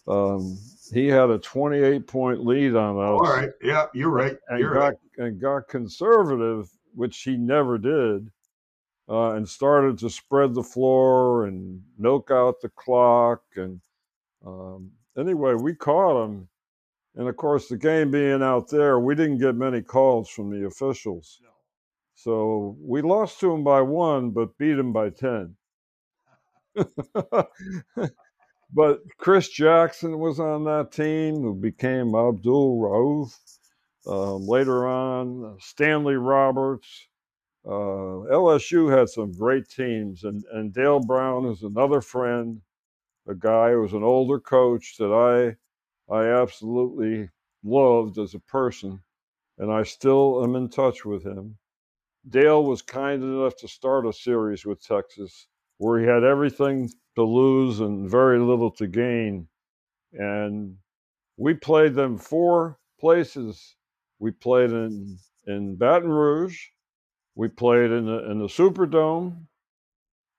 [0.06, 0.58] Um,
[0.92, 4.36] he had a 28 point lead on us, All right, yeah, you're right.
[4.48, 4.96] and You're got right.
[5.16, 8.30] and got conservative, which he never did,
[9.08, 13.42] uh, and started to spread the floor and milk out the clock.
[13.56, 13.80] And
[14.44, 16.48] um, anyway, we caught him,
[17.14, 20.66] and of course, the game being out there, we didn't get many calls from the
[20.66, 21.40] officials,
[22.14, 25.56] so we lost to him by one, but beat him by ten.
[28.72, 33.32] but Chris Jackson was on that team, who became Abdul Rauf.
[34.04, 37.06] Um, later on, uh, Stanley Roberts.
[37.64, 42.60] Uh, LSU had some great teams, and, and Dale Brown is another friend,
[43.28, 45.56] a guy who was an older coach that I
[46.10, 47.30] I absolutely
[47.62, 49.02] loved as a person,
[49.58, 51.58] and I still am in touch with him.
[52.28, 55.48] Dale was kind enough to start a series with Texas
[55.78, 59.48] where he had everything to lose and very little to gain.
[60.12, 60.76] And
[61.36, 63.76] we played them four places.
[64.18, 66.58] We played in, in Baton Rouge,
[67.34, 69.46] we played in the, in the Superdome,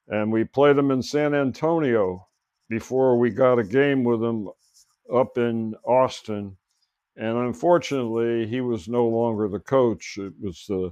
[0.07, 2.28] and we played them in San Antonio
[2.70, 4.47] before we got a game with them
[5.14, 6.57] up in Austin.
[7.16, 10.18] And unfortunately, he was no longer the coach.
[10.18, 10.91] It was the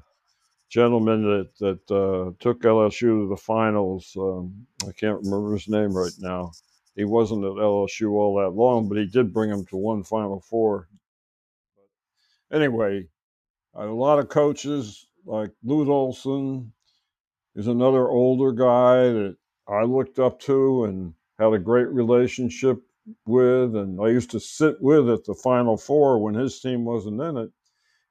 [0.70, 4.16] gentleman that that uh, took LSU to the finals.
[4.18, 6.52] Um, I can't remember his name right now.
[6.96, 10.42] He wasn't at LSU all that long, but he did bring him to one Final
[10.42, 10.88] Four.
[12.52, 13.08] Anyway,
[13.74, 16.74] a lot of coaches like Lute Olson
[17.56, 22.82] is another older guy that I looked up to and had a great relationship
[23.26, 27.22] with, and I used to sit with at the Final Four when his team wasn't
[27.22, 27.52] in it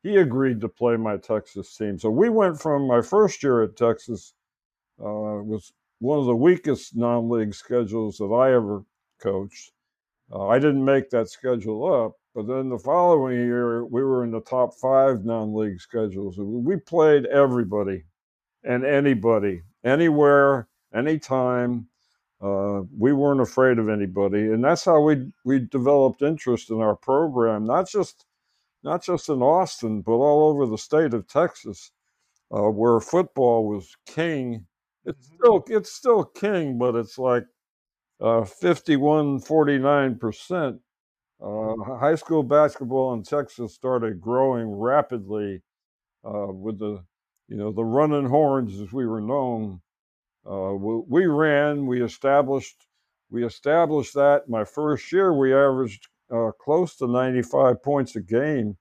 [0.03, 1.99] he agreed to play my Texas team.
[1.99, 4.35] So we went from my first year at Texas
[5.01, 8.85] uh, was one of the weakest non-league schedules that I ever
[9.21, 9.73] coached.
[10.33, 14.31] Uh, I didn't make that schedule up, but then the following year we were in
[14.31, 16.37] the top five non-league schedules.
[16.39, 18.05] We played everybody
[18.65, 21.87] and anybody, anywhere, anytime.
[22.43, 26.97] Uh, we weren't afraid of anybody, and that's how we we developed interest in our
[26.97, 27.65] program.
[27.65, 28.27] Not just
[28.83, 31.93] not just in Austin, but all over the state of Texas,
[32.55, 34.67] uh, where football was king.
[35.05, 37.45] It's still it's still king, but it's like
[38.21, 40.81] uh, 51, 49 percent.
[41.43, 45.63] Uh, high school basketball in Texas started growing rapidly
[46.25, 47.03] uh, with the
[47.49, 49.81] you know the running horns as we were known.
[50.49, 52.87] Uh, we, we ran, we established
[53.31, 54.49] we established that.
[54.49, 58.77] My first year, we averaged uh, close to 95 points a game.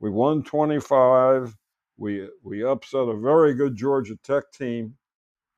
[0.00, 1.56] We won 25.
[1.96, 4.94] We we upset a very good Georgia Tech team,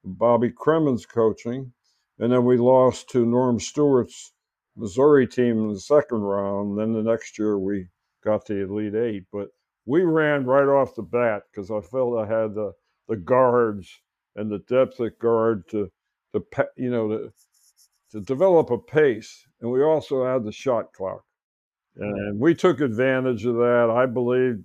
[0.05, 1.73] Bobby Cremins coaching,
[2.19, 4.33] and then we lost to Norm Stewart's
[4.77, 6.79] Missouri team in the second round.
[6.79, 7.89] Then the next year we
[8.25, 9.49] got the Elite Eight, but
[9.85, 12.73] we ran right off the bat because I felt I had the
[13.07, 14.01] the guards
[14.37, 15.91] and the depth at guard to
[16.33, 16.45] to
[16.77, 17.33] you know to
[18.13, 21.25] to develop a pace, and we also had the shot clock,
[21.97, 23.91] and we took advantage of that.
[23.95, 24.65] I believed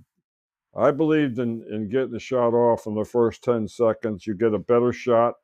[0.76, 4.28] I believed in in getting the shot off in the first ten seconds.
[4.28, 5.36] You get a better shot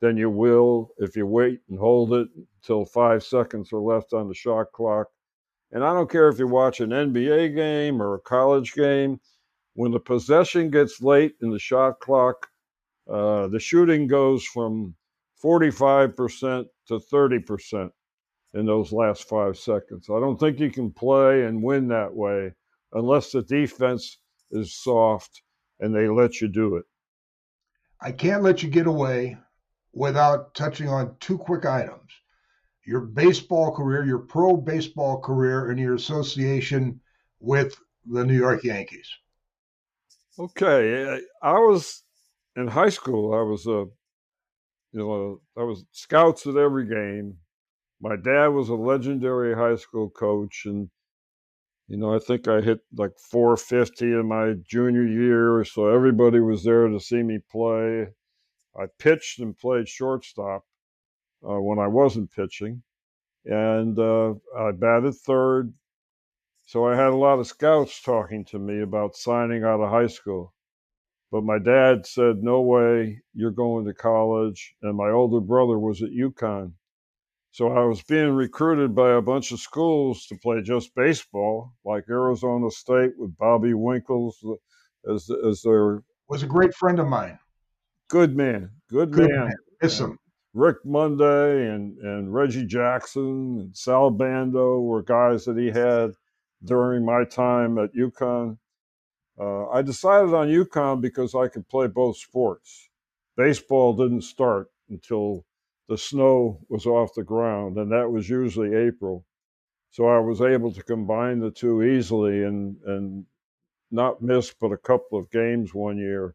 [0.00, 2.28] than you will if you wait and hold it
[2.62, 5.08] until five seconds are left on the shot clock.
[5.72, 9.20] And I don't care if you watch an NBA game or a college game,
[9.74, 12.48] when the possession gets late in the shot clock,
[13.08, 14.94] uh, the shooting goes from
[15.42, 17.90] 45% to 30%
[18.54, 20.08] in those last five seconds.
[20.10, 22.52] I don't think you can play and win that way
[22.92, 24.18] unless the defense
[24.50, 25.42] is soft
[25.80, 26.84] and they let you do it.
[28.00, 29.36] I can't let you get away
[29.92, 32.12] without touching on two quick items
[32.84, 36.98] your baseball career, your pro baseball career, and your association
[37.38, 39.06] with the New York Yankees.
[40.38, 42.02] Okay, I was
[42.58, 43.34] in high school.
[43.34, 43.86] I was a,
[44.92, 47.38] you know, I was scouts at every game.
[48.00, 50.90] My dad was a legendary high school coach, and
[51.86, 56.64] you know, I think I hit like 450 in my junior year, so everybody was
[56.64, 58.08] there to see me play.
[58.78, 60.64] I pitched and played shortstop
[61.48, 62.82] uh, when I wasn't pitching,
[63.44, 65.72] and uh, I batted third.
[66.66, 70.08] So I had a lot of scouts talking to me about signing out of high
[70.08, 70.52] school.
[71.30, 74.74] But my dad said, No way, you're going to college.
[74.82, 76.72] And my older brother was at UConn.
[77.50, 82.04] So I was being recruited by a bunch of schools to play just baseball, like
[82.08, 86.02] Arizona State with Bobby Winkles uh, as, as their.
[86.28, 87.38] Was a great friend of mine.
[88.08, 88.70] Good man.
[88.90, 89.46] Good, good man.
[89.46, 89.54] man.
[89.82, 90.18] Miss him.
[90.54, 96.12] Rick Monday and, and Reggie Jackson and Sal Bando were guys that he had
[96.64, 98.56] during my time at UConn.
[99.40, 102.88] Uh, I decided on UConn because I could play both sports.
[103.36, 105.44] Baseball didn't start until
[105.88, 109.24] the snow was off the ground, and that was usually April.
[109.90, 113.24] So I was able to combine the two easily and, and
[113.90, 116.34] not miss but a couple of games one year.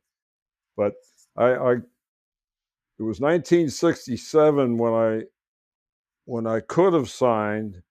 [0.75, 0.93] But
[1.35, 5.23] I, I it was 1967 when I
[6.25, 7.81] when I could have signed,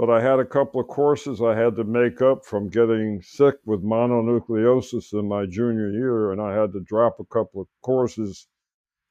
[0.00, 3.56] but I had a couple of courses I had to make up from getting sick
[3.66, 8.48] with mononucleosis in my junior year, and I had to drop a couple of courses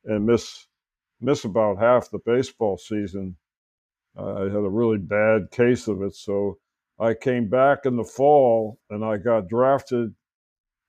[0.03, 0.65] and miss
[1.21, 3.37] miss about half the baseball season.
[4.17, 6.57] I had a really bad case of it, so
[6.99, 10.15] I came back in the fall and I got drafted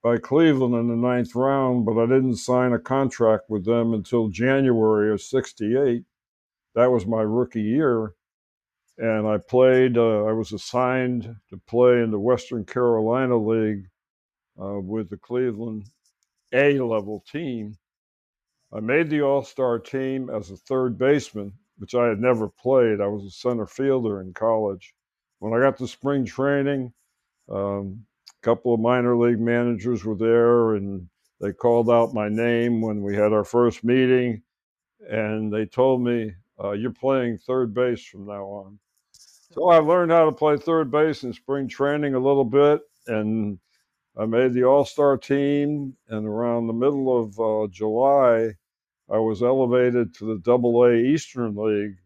[0.03, 4.29] by Cleveland in the ninth round, but I didn't sign a contract with them until
[4.29, 6.05] January of 68.
[6.75, 8.15] That was my rookie year.
[9.01, 13.87] And I played, uh, I was assigned to play in the Western Carolina League
[14.61, 15.87] uh, with the Cleveland
[16.53, 17.79] A level team.
[18.73, 23.01] I made the All Star team as a third baseman, which I had never played.
[23.01, 24.95] I was a center fielder in college.
[25.39, 26.93] When I got to spring training,
[27.49, 28.05] um,
[28.43, 31.07] couple of minor league managers were there and
[31.41, 34.43] they called out my name when we had our first meeting
[35.11, 36.33] and they told me
[36.63, 38.79] uh, you're playing third base from now on
[39.53, 43.59] so i learned how to play third base in spring training a little bit and
[44.19, 48.51] i made the all-star team and around the middle of uh, july
[49.11, 51.97] i was elevated to the double a eastern league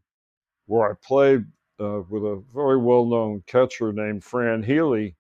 [0.66, 1.44] where i played
[1.80, 5.16] uh, with a very well-known catcher named fran healy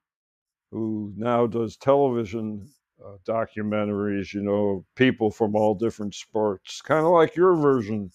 [0.70, 2.68] who now does television
[3.04, 8.10] uh, documentaries, you know, people from all different sports, kind of like your version,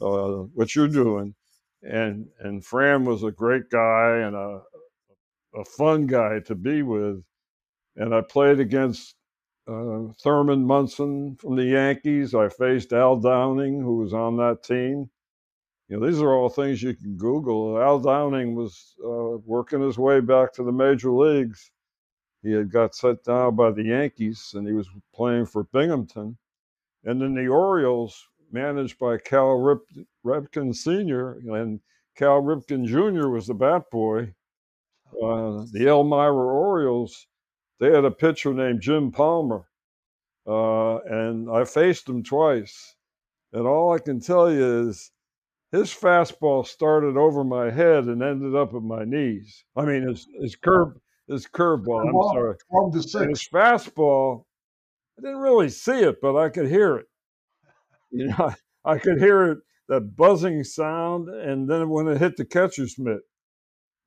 [0.00, 1.34] uh, what you're doing.
[1.82, 4.62] And and Fran was a great guy and a
[5.54, 7.22] a fun guy to be with.
[7.96, 9.14] And I played against
[9.68, 12.34] uh, Thurman Munson from the Yankees.
[12.34, 15.10] I faced Al Downing, who was on that team.
[15.88, 17.80] You know, these are all things you can Google.
[17.80, 21.70] Al Downing was uh, working his way back to the major leagues
[22.42, 26.38] he had got set down by the Yankees and he was playing for Binghamton.
[27.04, 29.80] And then the Orioles, managed by Cal Rip,
[30.24, 31.80] Ripken Sr., and
[32.16, 33.28] Cal Ripken Jr.
[33.28, 34.34] was the bat boy.
[35.22, 37.26] Uh, the Elmira Orioles,
[37.78, 39.66] they had a pitcher named Jim Palmer.
[40.46, 42.96] Uh, and I faced him twice.
[43.52, 45.10] And all I can tell you is
[45.72, 49.64] his fastball started over my head and ended up at my knees.
[49.76, 50.94] I mean, his, his curve
[51.28, 52.08] his curveball.
[52.08, 52.56] I'm sorry.
[52.70, 53.14] 12 to 6.
[53.14, 54.44] And his fastball,
[55.18, 57.06] I didn't really see it, but I could hear it.
[58.10, 58.52] You know,
[58.84, 59.58] I, could hear it,
[59.88, 63.20] that buzzing sound, and then when it hit the catcher's mitt.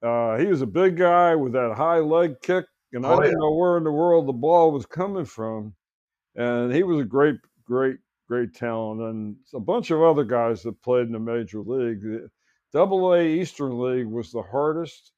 [0.02, 3.32] Uh, he was a big guy with that high leg kick, and oh, I didn't
[3.32, 3.38] yeah.
[3.40, 5.74] know where in the world the ball was coming from.
[6.36, 7.98] And he was a great, great,
[8.28, 9.02] great talent.
[9.02, 12.02] And a bunch of other guys that played in the major league.
[12.02, 12.30] The
[12.74, 15.14] Double A Eastern League was the hardest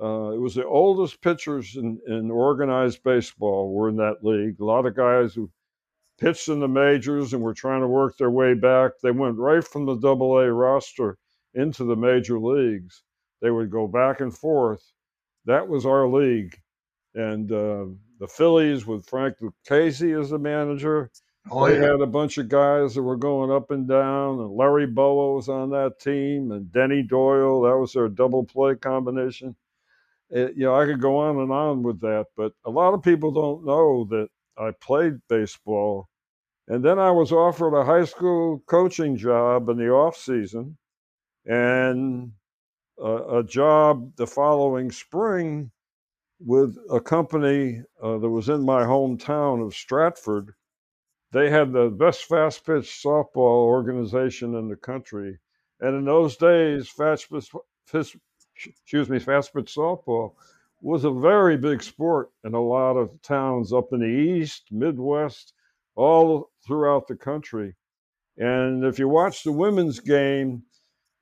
[0.00, 4.60] uh, it was the oldest pitchers in, in organized baseball were in that league.
[4.60, 5.50] A lot of guys who
[6.18, 8.92] pitched in the majors and were trying to work their way back.
[9.02, 11.18] They went right from the double A roster
[11.54, 13.02] into the major leagues.
[13.42, 14.82] They would go back and forth.
[15.44, 16.58] That was our league.
[17.14, 17.86] And uh,
[18.18, 21.10] the Phillies with Frank Lucchesi as the manager.
[21.50, 24.86] Oh, they had a bunch of guys that were going up and down, and Larry
[24.86, 27.62] Bowa was on that team, and Denny Doyle.
[27.62, 29.54] That was their double play combination
[30.30, 33.02] it, you know, I could go on and on with that, but a lot of
[33.02, 34.28] people don't know that
[34.58, 36.08] I played baseball
[36.68, 40.78] And then I was offered a high school coaching job in the off season
[41.46, 42.32] and
[42.98, 45.70] a, a job the following spring
[46.40, 50.54] with a company uh, that was in my hometown of Stratford.
[51.32, 55.38] They had the best fast pitch softball organization in the country.
[55.80, 58.16] And in those days, fast pitch,
[58.66, 60.34] excuse me, fast pitch softball
[60.80, 65.52] was a very big sport in a lot of towns up in the East, Midwest,
[65.94, 67.74] all throughout the country.
[68.36, 70.62] And if you watch the women's game,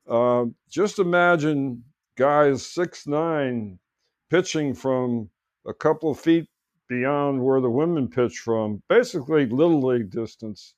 [0.09, 1.85] uh, just imagine
[2.17, 3.79] guys six nine
[4.31, 5.31] pitching from
[5.67, 6.49] a couple of feet
[6.89, 10.75] beyond where the women pitch from, basically little league distance,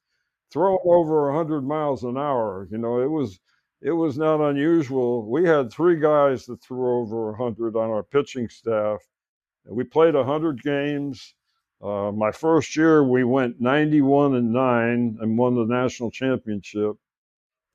[0.52, 2.68] throwing over 100 miles an hour.
[2.70, 3.40] You know, it was
[3.82, 5.28] it was not unusual.
[5.30, 9.00] We had three guys that threw over 100 on our pitching staff.
[9.66, 11.34] We played 100 games.
[11.82, 16.96] Uh, my first year, we went 91 and 9 and won the national championship.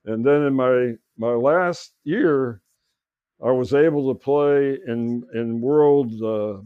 [0.06, 2.62] And then in my, my last year,
[3.44, 6.62] I was able to play in in world uh,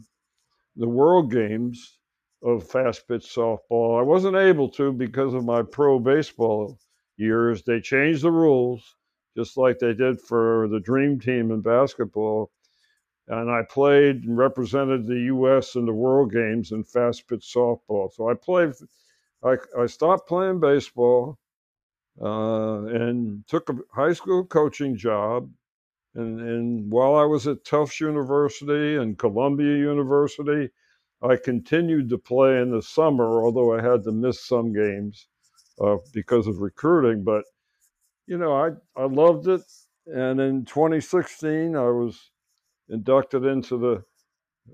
[0.76, 2.00] the world games
[2.44, 3.98] of fast pitch softball.
[3.98, 6.78] I wasn't able to because of my pro baseball
[7.16, 7.64] years.
[7.64, 8.96] They changed the rules
[9.36, 12.52] just like they did for the dream team in basketball.
[13.28, 15.76] And I played and represented the U.S.
[15.76, 18.14] in the World Games in fast pitch softball.
[18.14, 18.74] So I played.
[19.44, 21.38] I, I stopped playing baseball
[22.22, 25.50] uh, and took a high school coaching job
[26.16, 30.72] and, and while I was at Tufts University and Columbia University,
[31.22, 35.28] I continued to play in the summer, although I had to miss some games
[35.80, 37.24] uh, because of recruiting.
[37.24, 37.44] But,
[38.28, 39.62] you know, I, I loved it.
[40.08, 42.32] And in 2016, I was
[42.90, 44.04] inducted into the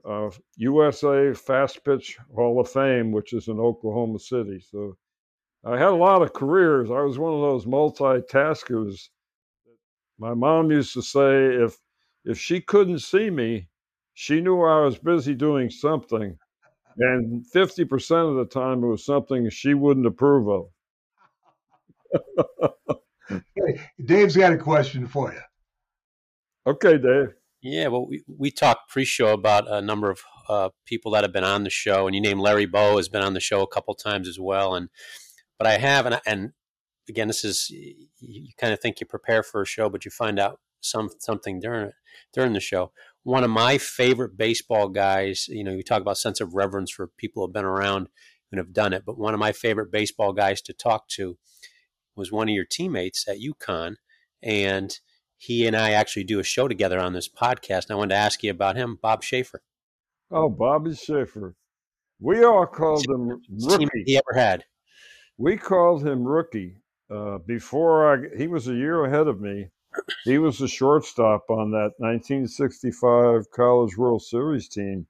[0.09, 4.63] uh, USA Fast Pitch Hall of Fame, which is in Oklahoma City.
[4.71, 4.97] So
[5.65, 6.89] I had a lot of careers.
[6.91, 9.09] I was one of those multitaskers
[10.21, 11.79] my mom used to say if
[12.23, 13.67] if she couldn't see me,
[14.13, 16.37] she knew I was busy doing something.
[16.97, 20.69] And 50% of the time it was something she wouldn't approve
[22.37, 22.97] of.
[23.29, 25.41] hey, Dave's got a question for you.
[26.67, 27.33] Okay, Dave.
[27.61, 31.43] Yeah, well, we, we talked pre-show about a number of uh, people that have been
[31.43, 33.93] on the show, and you named Larry Bowa has been on the show a couple
[33.93, 34.75] times as well.
[34.75, 34.89] And
[35.57, 36.51] but I have, and, and
[37.07, 40.11] again, this is you, you kind of think you prepare for a show, but you
[40.11, 41.93] find out some something during it
[42.33, 42.91] during the show.
[43.23, 47.07] One of my favorite baseball guys, you know, you talk about sense of reverence for
[47.07, 48.07] people who have been around
[48.51, 51.37] and have done it, but one of my favorite baseball guys to talk to
[52.15, 53.95] was one of your teammates at UConn,
[54.43, 54.99] and
[55.37, 57.89] he and I actually do a show together on this podcast.
[57.89, 59.61] I wanted to ask you about him, Bob Schaefer.
[60.29, 61.55] Oh, Bobby Schaefer.
[62.19, 63.87] We all called him rookie.
[64.05, 64.65] He ever had.
[65.37, 66.77] We called him rookie
[67.09, 69.69] uh, before I, he was a year ahead of me.
[70.23, 75.07] He was the shortstop on that 1965 College World Series team.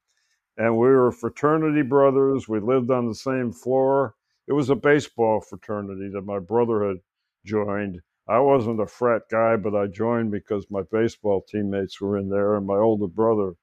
[0.57, 2.47] And we were fraternity brothers.
[2.47, 4.15] We lived on the same floor.
[4.51, 6.97] It was a baseball fraternity that my brother had
[7.45, 8.01] joined.
[8.27, 12.57] I wasn't a frat guy, but I joined because my baseball teammates were in there
[12.57, 13.53] and my older brother,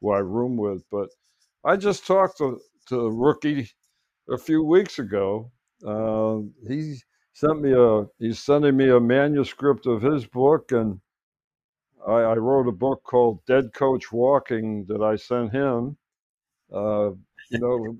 [0.00, 0.84] who I room with.
[0.92, 1.08] But
[1.64, 3.70] I just talked to, to Rookie
[4.30, 5.50] a few weeks ago.
[5.84, 6.94] Uh, he
[7.32, 11.00] sent me a he's sending me a manuscript of his book and
[12.06, 15.96] I, I wrote a book called Dead Coach Walking that I sent him.
[16.72, 17.10] Uh,
[17.50, 17.98] you know,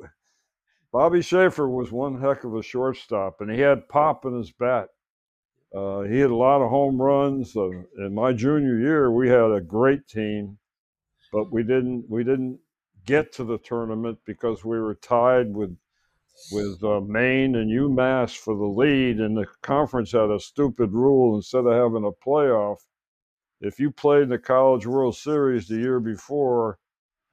[0.92, 4.88] Bobby Schaefer was one heck of a shortstop, and he had pop in his bat.
[5.74, 7.56] Uh, he had a lot of home runs.
[7.56, 7.68] Uh,
[7.98, 10.58] in my junior year, we had a great team,
[11.32, 12.60] but we didn't we didn't
[13.04, 15.76] get to the tournament because we were tied with
[16.52, 21.36] with uh, Maine and UMass for the lead, and the conference had a stupid rule
[21.36, 22.78] instead of having a playoff.
[23.60, 26.78] If you played in the College World Series the year before,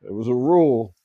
[0.01, 0.95] it was a rule.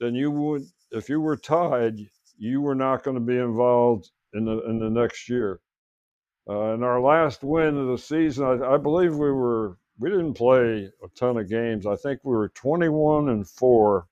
[0.00, 0.62] Then you would,
[0.92, 1.98] if you were tied,
[2.38, 5.60] you were not going to be involved in the in the next year.
[6.48, 10.34] Uh, in our last win of the season, I, I believe we were we didn't
[10.34, 11.86] play a ton of games.
[11.86, 14.06] I think we were 21 and four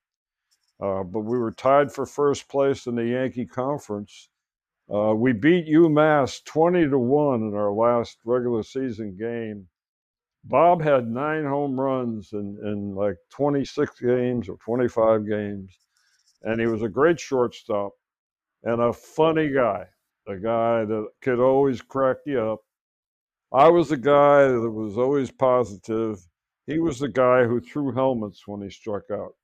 [0.80, 4.28] uh, but we were tied for first place in the Yankee Conference.
[4.92, 9.68] Uh, we beat UMass 20 to 1 in our last regular season game.
[10.44, 15.78] Bob had nine home runs in, in like 26 games or 25 games.
[16.42, 17.92] And he was a great shortstop
[18.62, 19.86] and a funny guy,
[20.28, 22.60] a guy that could always crack you up.
[23.52, 26.20] I was the guy that was always positive.
[26.66, 29.34] He was the guy who threw helmets when he struck out.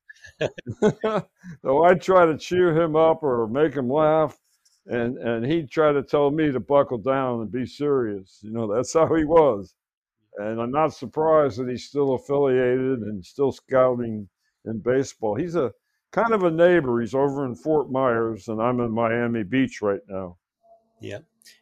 [1.63, 4.39] so I'd try to cheer him up or make him laugh.
[4.87, 8.41] and and he'd try to tell me to buckle down and be serious.
[8.43, 9.75] You know, that's how he was.
[10.39, 14.29] And I'm not surprised that he's still affiliated and still scouting
[14.67, 15.35] in baseball.
[15.37, 15.73] He's a
[16.17, 17.01] kind of a neighbor.
[17.01, 20.39] He's over in Fort Myers, and I'm in Miami Beach right now.
[21.01, 21.19] Yeah.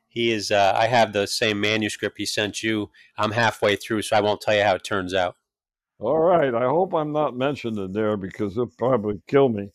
[0.09, 0.53] He is.
[0.53, 2.91] Uh, I have the same manuscript he sent you.
[3.19, 5.35] I'm halfway through, so I won't tell you how it turns out.
[5.99, 6.55] All right.
[6.55, 9.71] I hope I'm not mentioned in there because it'll probably kill me.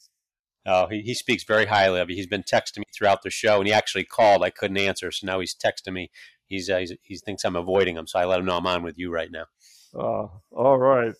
[0.65, 2.15] Oh, he, he speaks very highly of you.
[2.15, 4.43] He's been texting me throughout the show, and he actually called.
[4.43, 6.09] I couldn't answer, so now he's texting me.
[6.45, 8.83] He's, uh, he's he thinks I'm avoiding him, so I let him know I'm on
[8.83, 9.45] with you right now.
[9.93, 11.13] Uh, all right.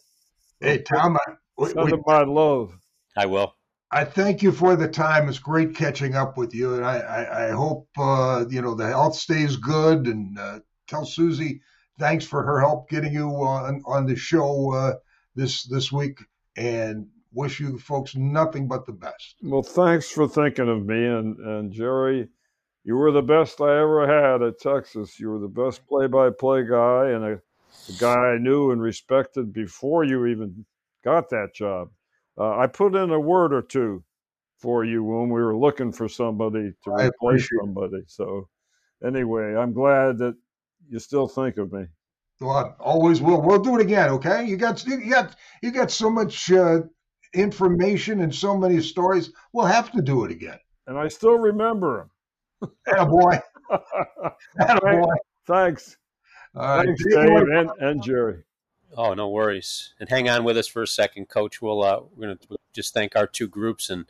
[0.62, 2.72] Hey, Tom, I, we, Send him my love.
[3.20, 3.54] I will.
[3.92, 5.28] I thank you for the time.
[5.28, 8.88] It's great catching up with you, and I, I, I hope uh, you know the
[8.88, 10.08] health stays good.
[10.08, 11.60] And uh, tell Susie
[12.00, 14.94] thanks for her help getting you on on the show uh,
[15.36, 16.20] this this week,
[16.56, 19.36] and wish you folks nothing but the best.
[19.44, 22.30] Well, thanks for thinking of me, and and Jerry,
[22.86, 25.20] you were the best I ever had at Texas.
[25.20, 30.06] You were the best play-by-play guy, and a, a guy I knew and respected before
[30.06, 30.66] you even
[31.04, 31.90] got that job.
[32.40, 34.04] Uh, I put in a word or two
[34.60, 38.04] for you when we were looking for somebody to I replace somebody.
[38.08, 38.48] So,
[39.06, 40.36] anyway, I'm glad that
[40.90, 41.86] you still think of me.
[42.40, 43.42] Well, I always will.
[43.42, 44.46] We'll do it again, okay?
[44.46, 46.82] You got you got you got so much uh,
[47.34, 49.32] information and so many stories.
[49.52, 50.60] We'll have to do it again.
[50.88, 52.10] And I still remember
[52.88, 53.42] Attaboy.
[53.72, 53.80] him.
[54.62, 55.16] Attaboy.
[55.46, 55.98] Thanks.
[56.56, 56.86] All right.
[56.86, 58.44] Thanks, Dave, Dave and, and Jerry.
[58.98, 59.94] Oh, no worries.
[60.00, 61.62] And hang on with us for a second, Coach.
[61.62, 64.06] We'll uh, we're gonna just thank our two groups and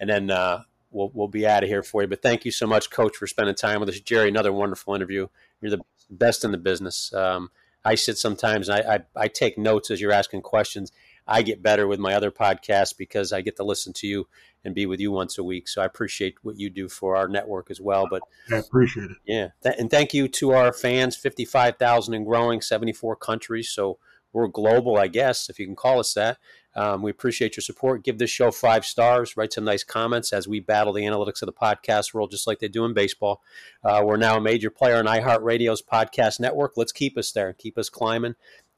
[0.00, 2.08] and then uh, we'll we'll be out of here for you.
[2.08, 4.00] But thank you so much, Coach, for spending time with us.
[4.00, 5.28] Jerry, another wonderful interview.
[5.60, 7.12] You're the best in the business.
[7.12, 7.50] Um,
[7.84, 10.90] I sit sometimes and I, I I take notes as you're asking questions.
[11.28, 14.28] I get better with my other podcasts because I get to listen to you
[14.64, 15.68] and be with you once a week.
[15.68, 18.06] So I appreciate what you do for our network as well.
[18.08, 19.16] But I appreciate it.
[19.24, 19.48] yeah,
[19.78, 23.70] and thank you to our fans, fifty-five thousand and growing, seventy-four countries.
[23.70, 23.98] So
[24.32, 26.38] we're global, I guess, if you can call us that.
[26.74, 28.04] Um, we appreciate your support.
[28.04, 29.34] Give this show five stars.
[29.36, 32.58] Write some nice comments as we battle the analytics of the podcast world, just like
[32.58, 33.40] they do in baseball.
[33.82, 36.72] Uh, we're now a major player in iHeartRadio's podcast network.
[36.76, 38.34] Let's keep us there and keep us climbing.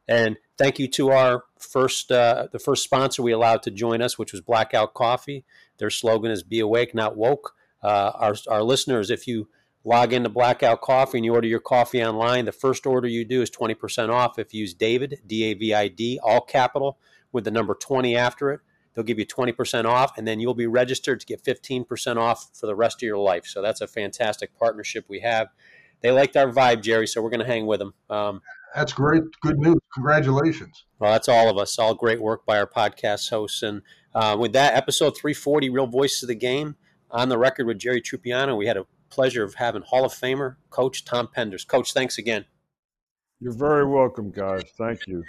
[0.06, 4.16] And thank you to our first, uh, the first sponsor we allowed to join us,
[4.16, 5.44] which was Blackout Coffee.
[5.78, 9.48] Their slogan is "Be awake, not woke." Uh, our our listeners, if you
[9.84, 13.42] log into Blackout Coffee and you order your coffee online, the first order you do
[13.42, 16.98] is 20% off if you use David, D A V I D, all capital,
[17.32, 18.60] with the number 20 after it.
[18.94, 22.66] They'll give you 20% off, and then you'll be registered to get 15% off for
[22.66, 23.46] the rest of your life.
[23.46, 25.48] So that's a fantastic partnership we have.
[26.00, 27.94] They liked our vibe, Jerry, so we're going to hang with them.
[28.10, 28.42] Um,
[28.74, 29.22] That's great.
[29.40, 29.78] Good news.
[29.94, 30.84] Congratulations.
[30.98, 31.78] well, that's all of us.
[31.78, 33.62] All great work by our podcast hosts.
[33.62, 33.82] And
[34.14, 36.76] uh, with that, episode 340, Real Voices of the Game,
[37.10, 40.56] on the record with Jerry Trupiano, we had a pleasure of having Hall of Famer
[40.70, 41.66] Coach Tom Penders.
[41.66, 42.44] Coach, thanks again.
[43.40, 44.62] You're very welcome, guys.
[44.76, 45.22] Thank you.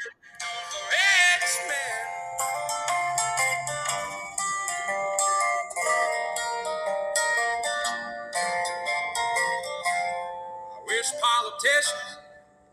[10.65, 12.17] I wish politicians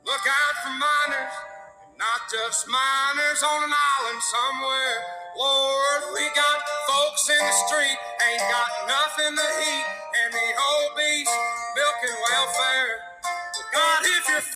[0.06, 1.34] look out for minors,
[1.84, 4.96] and not just minors on an island somewhere.
[5.36, 9.86] Lord, we got folks in the street, ain't got nothing to eat,
[12.30, 13.15] welfare.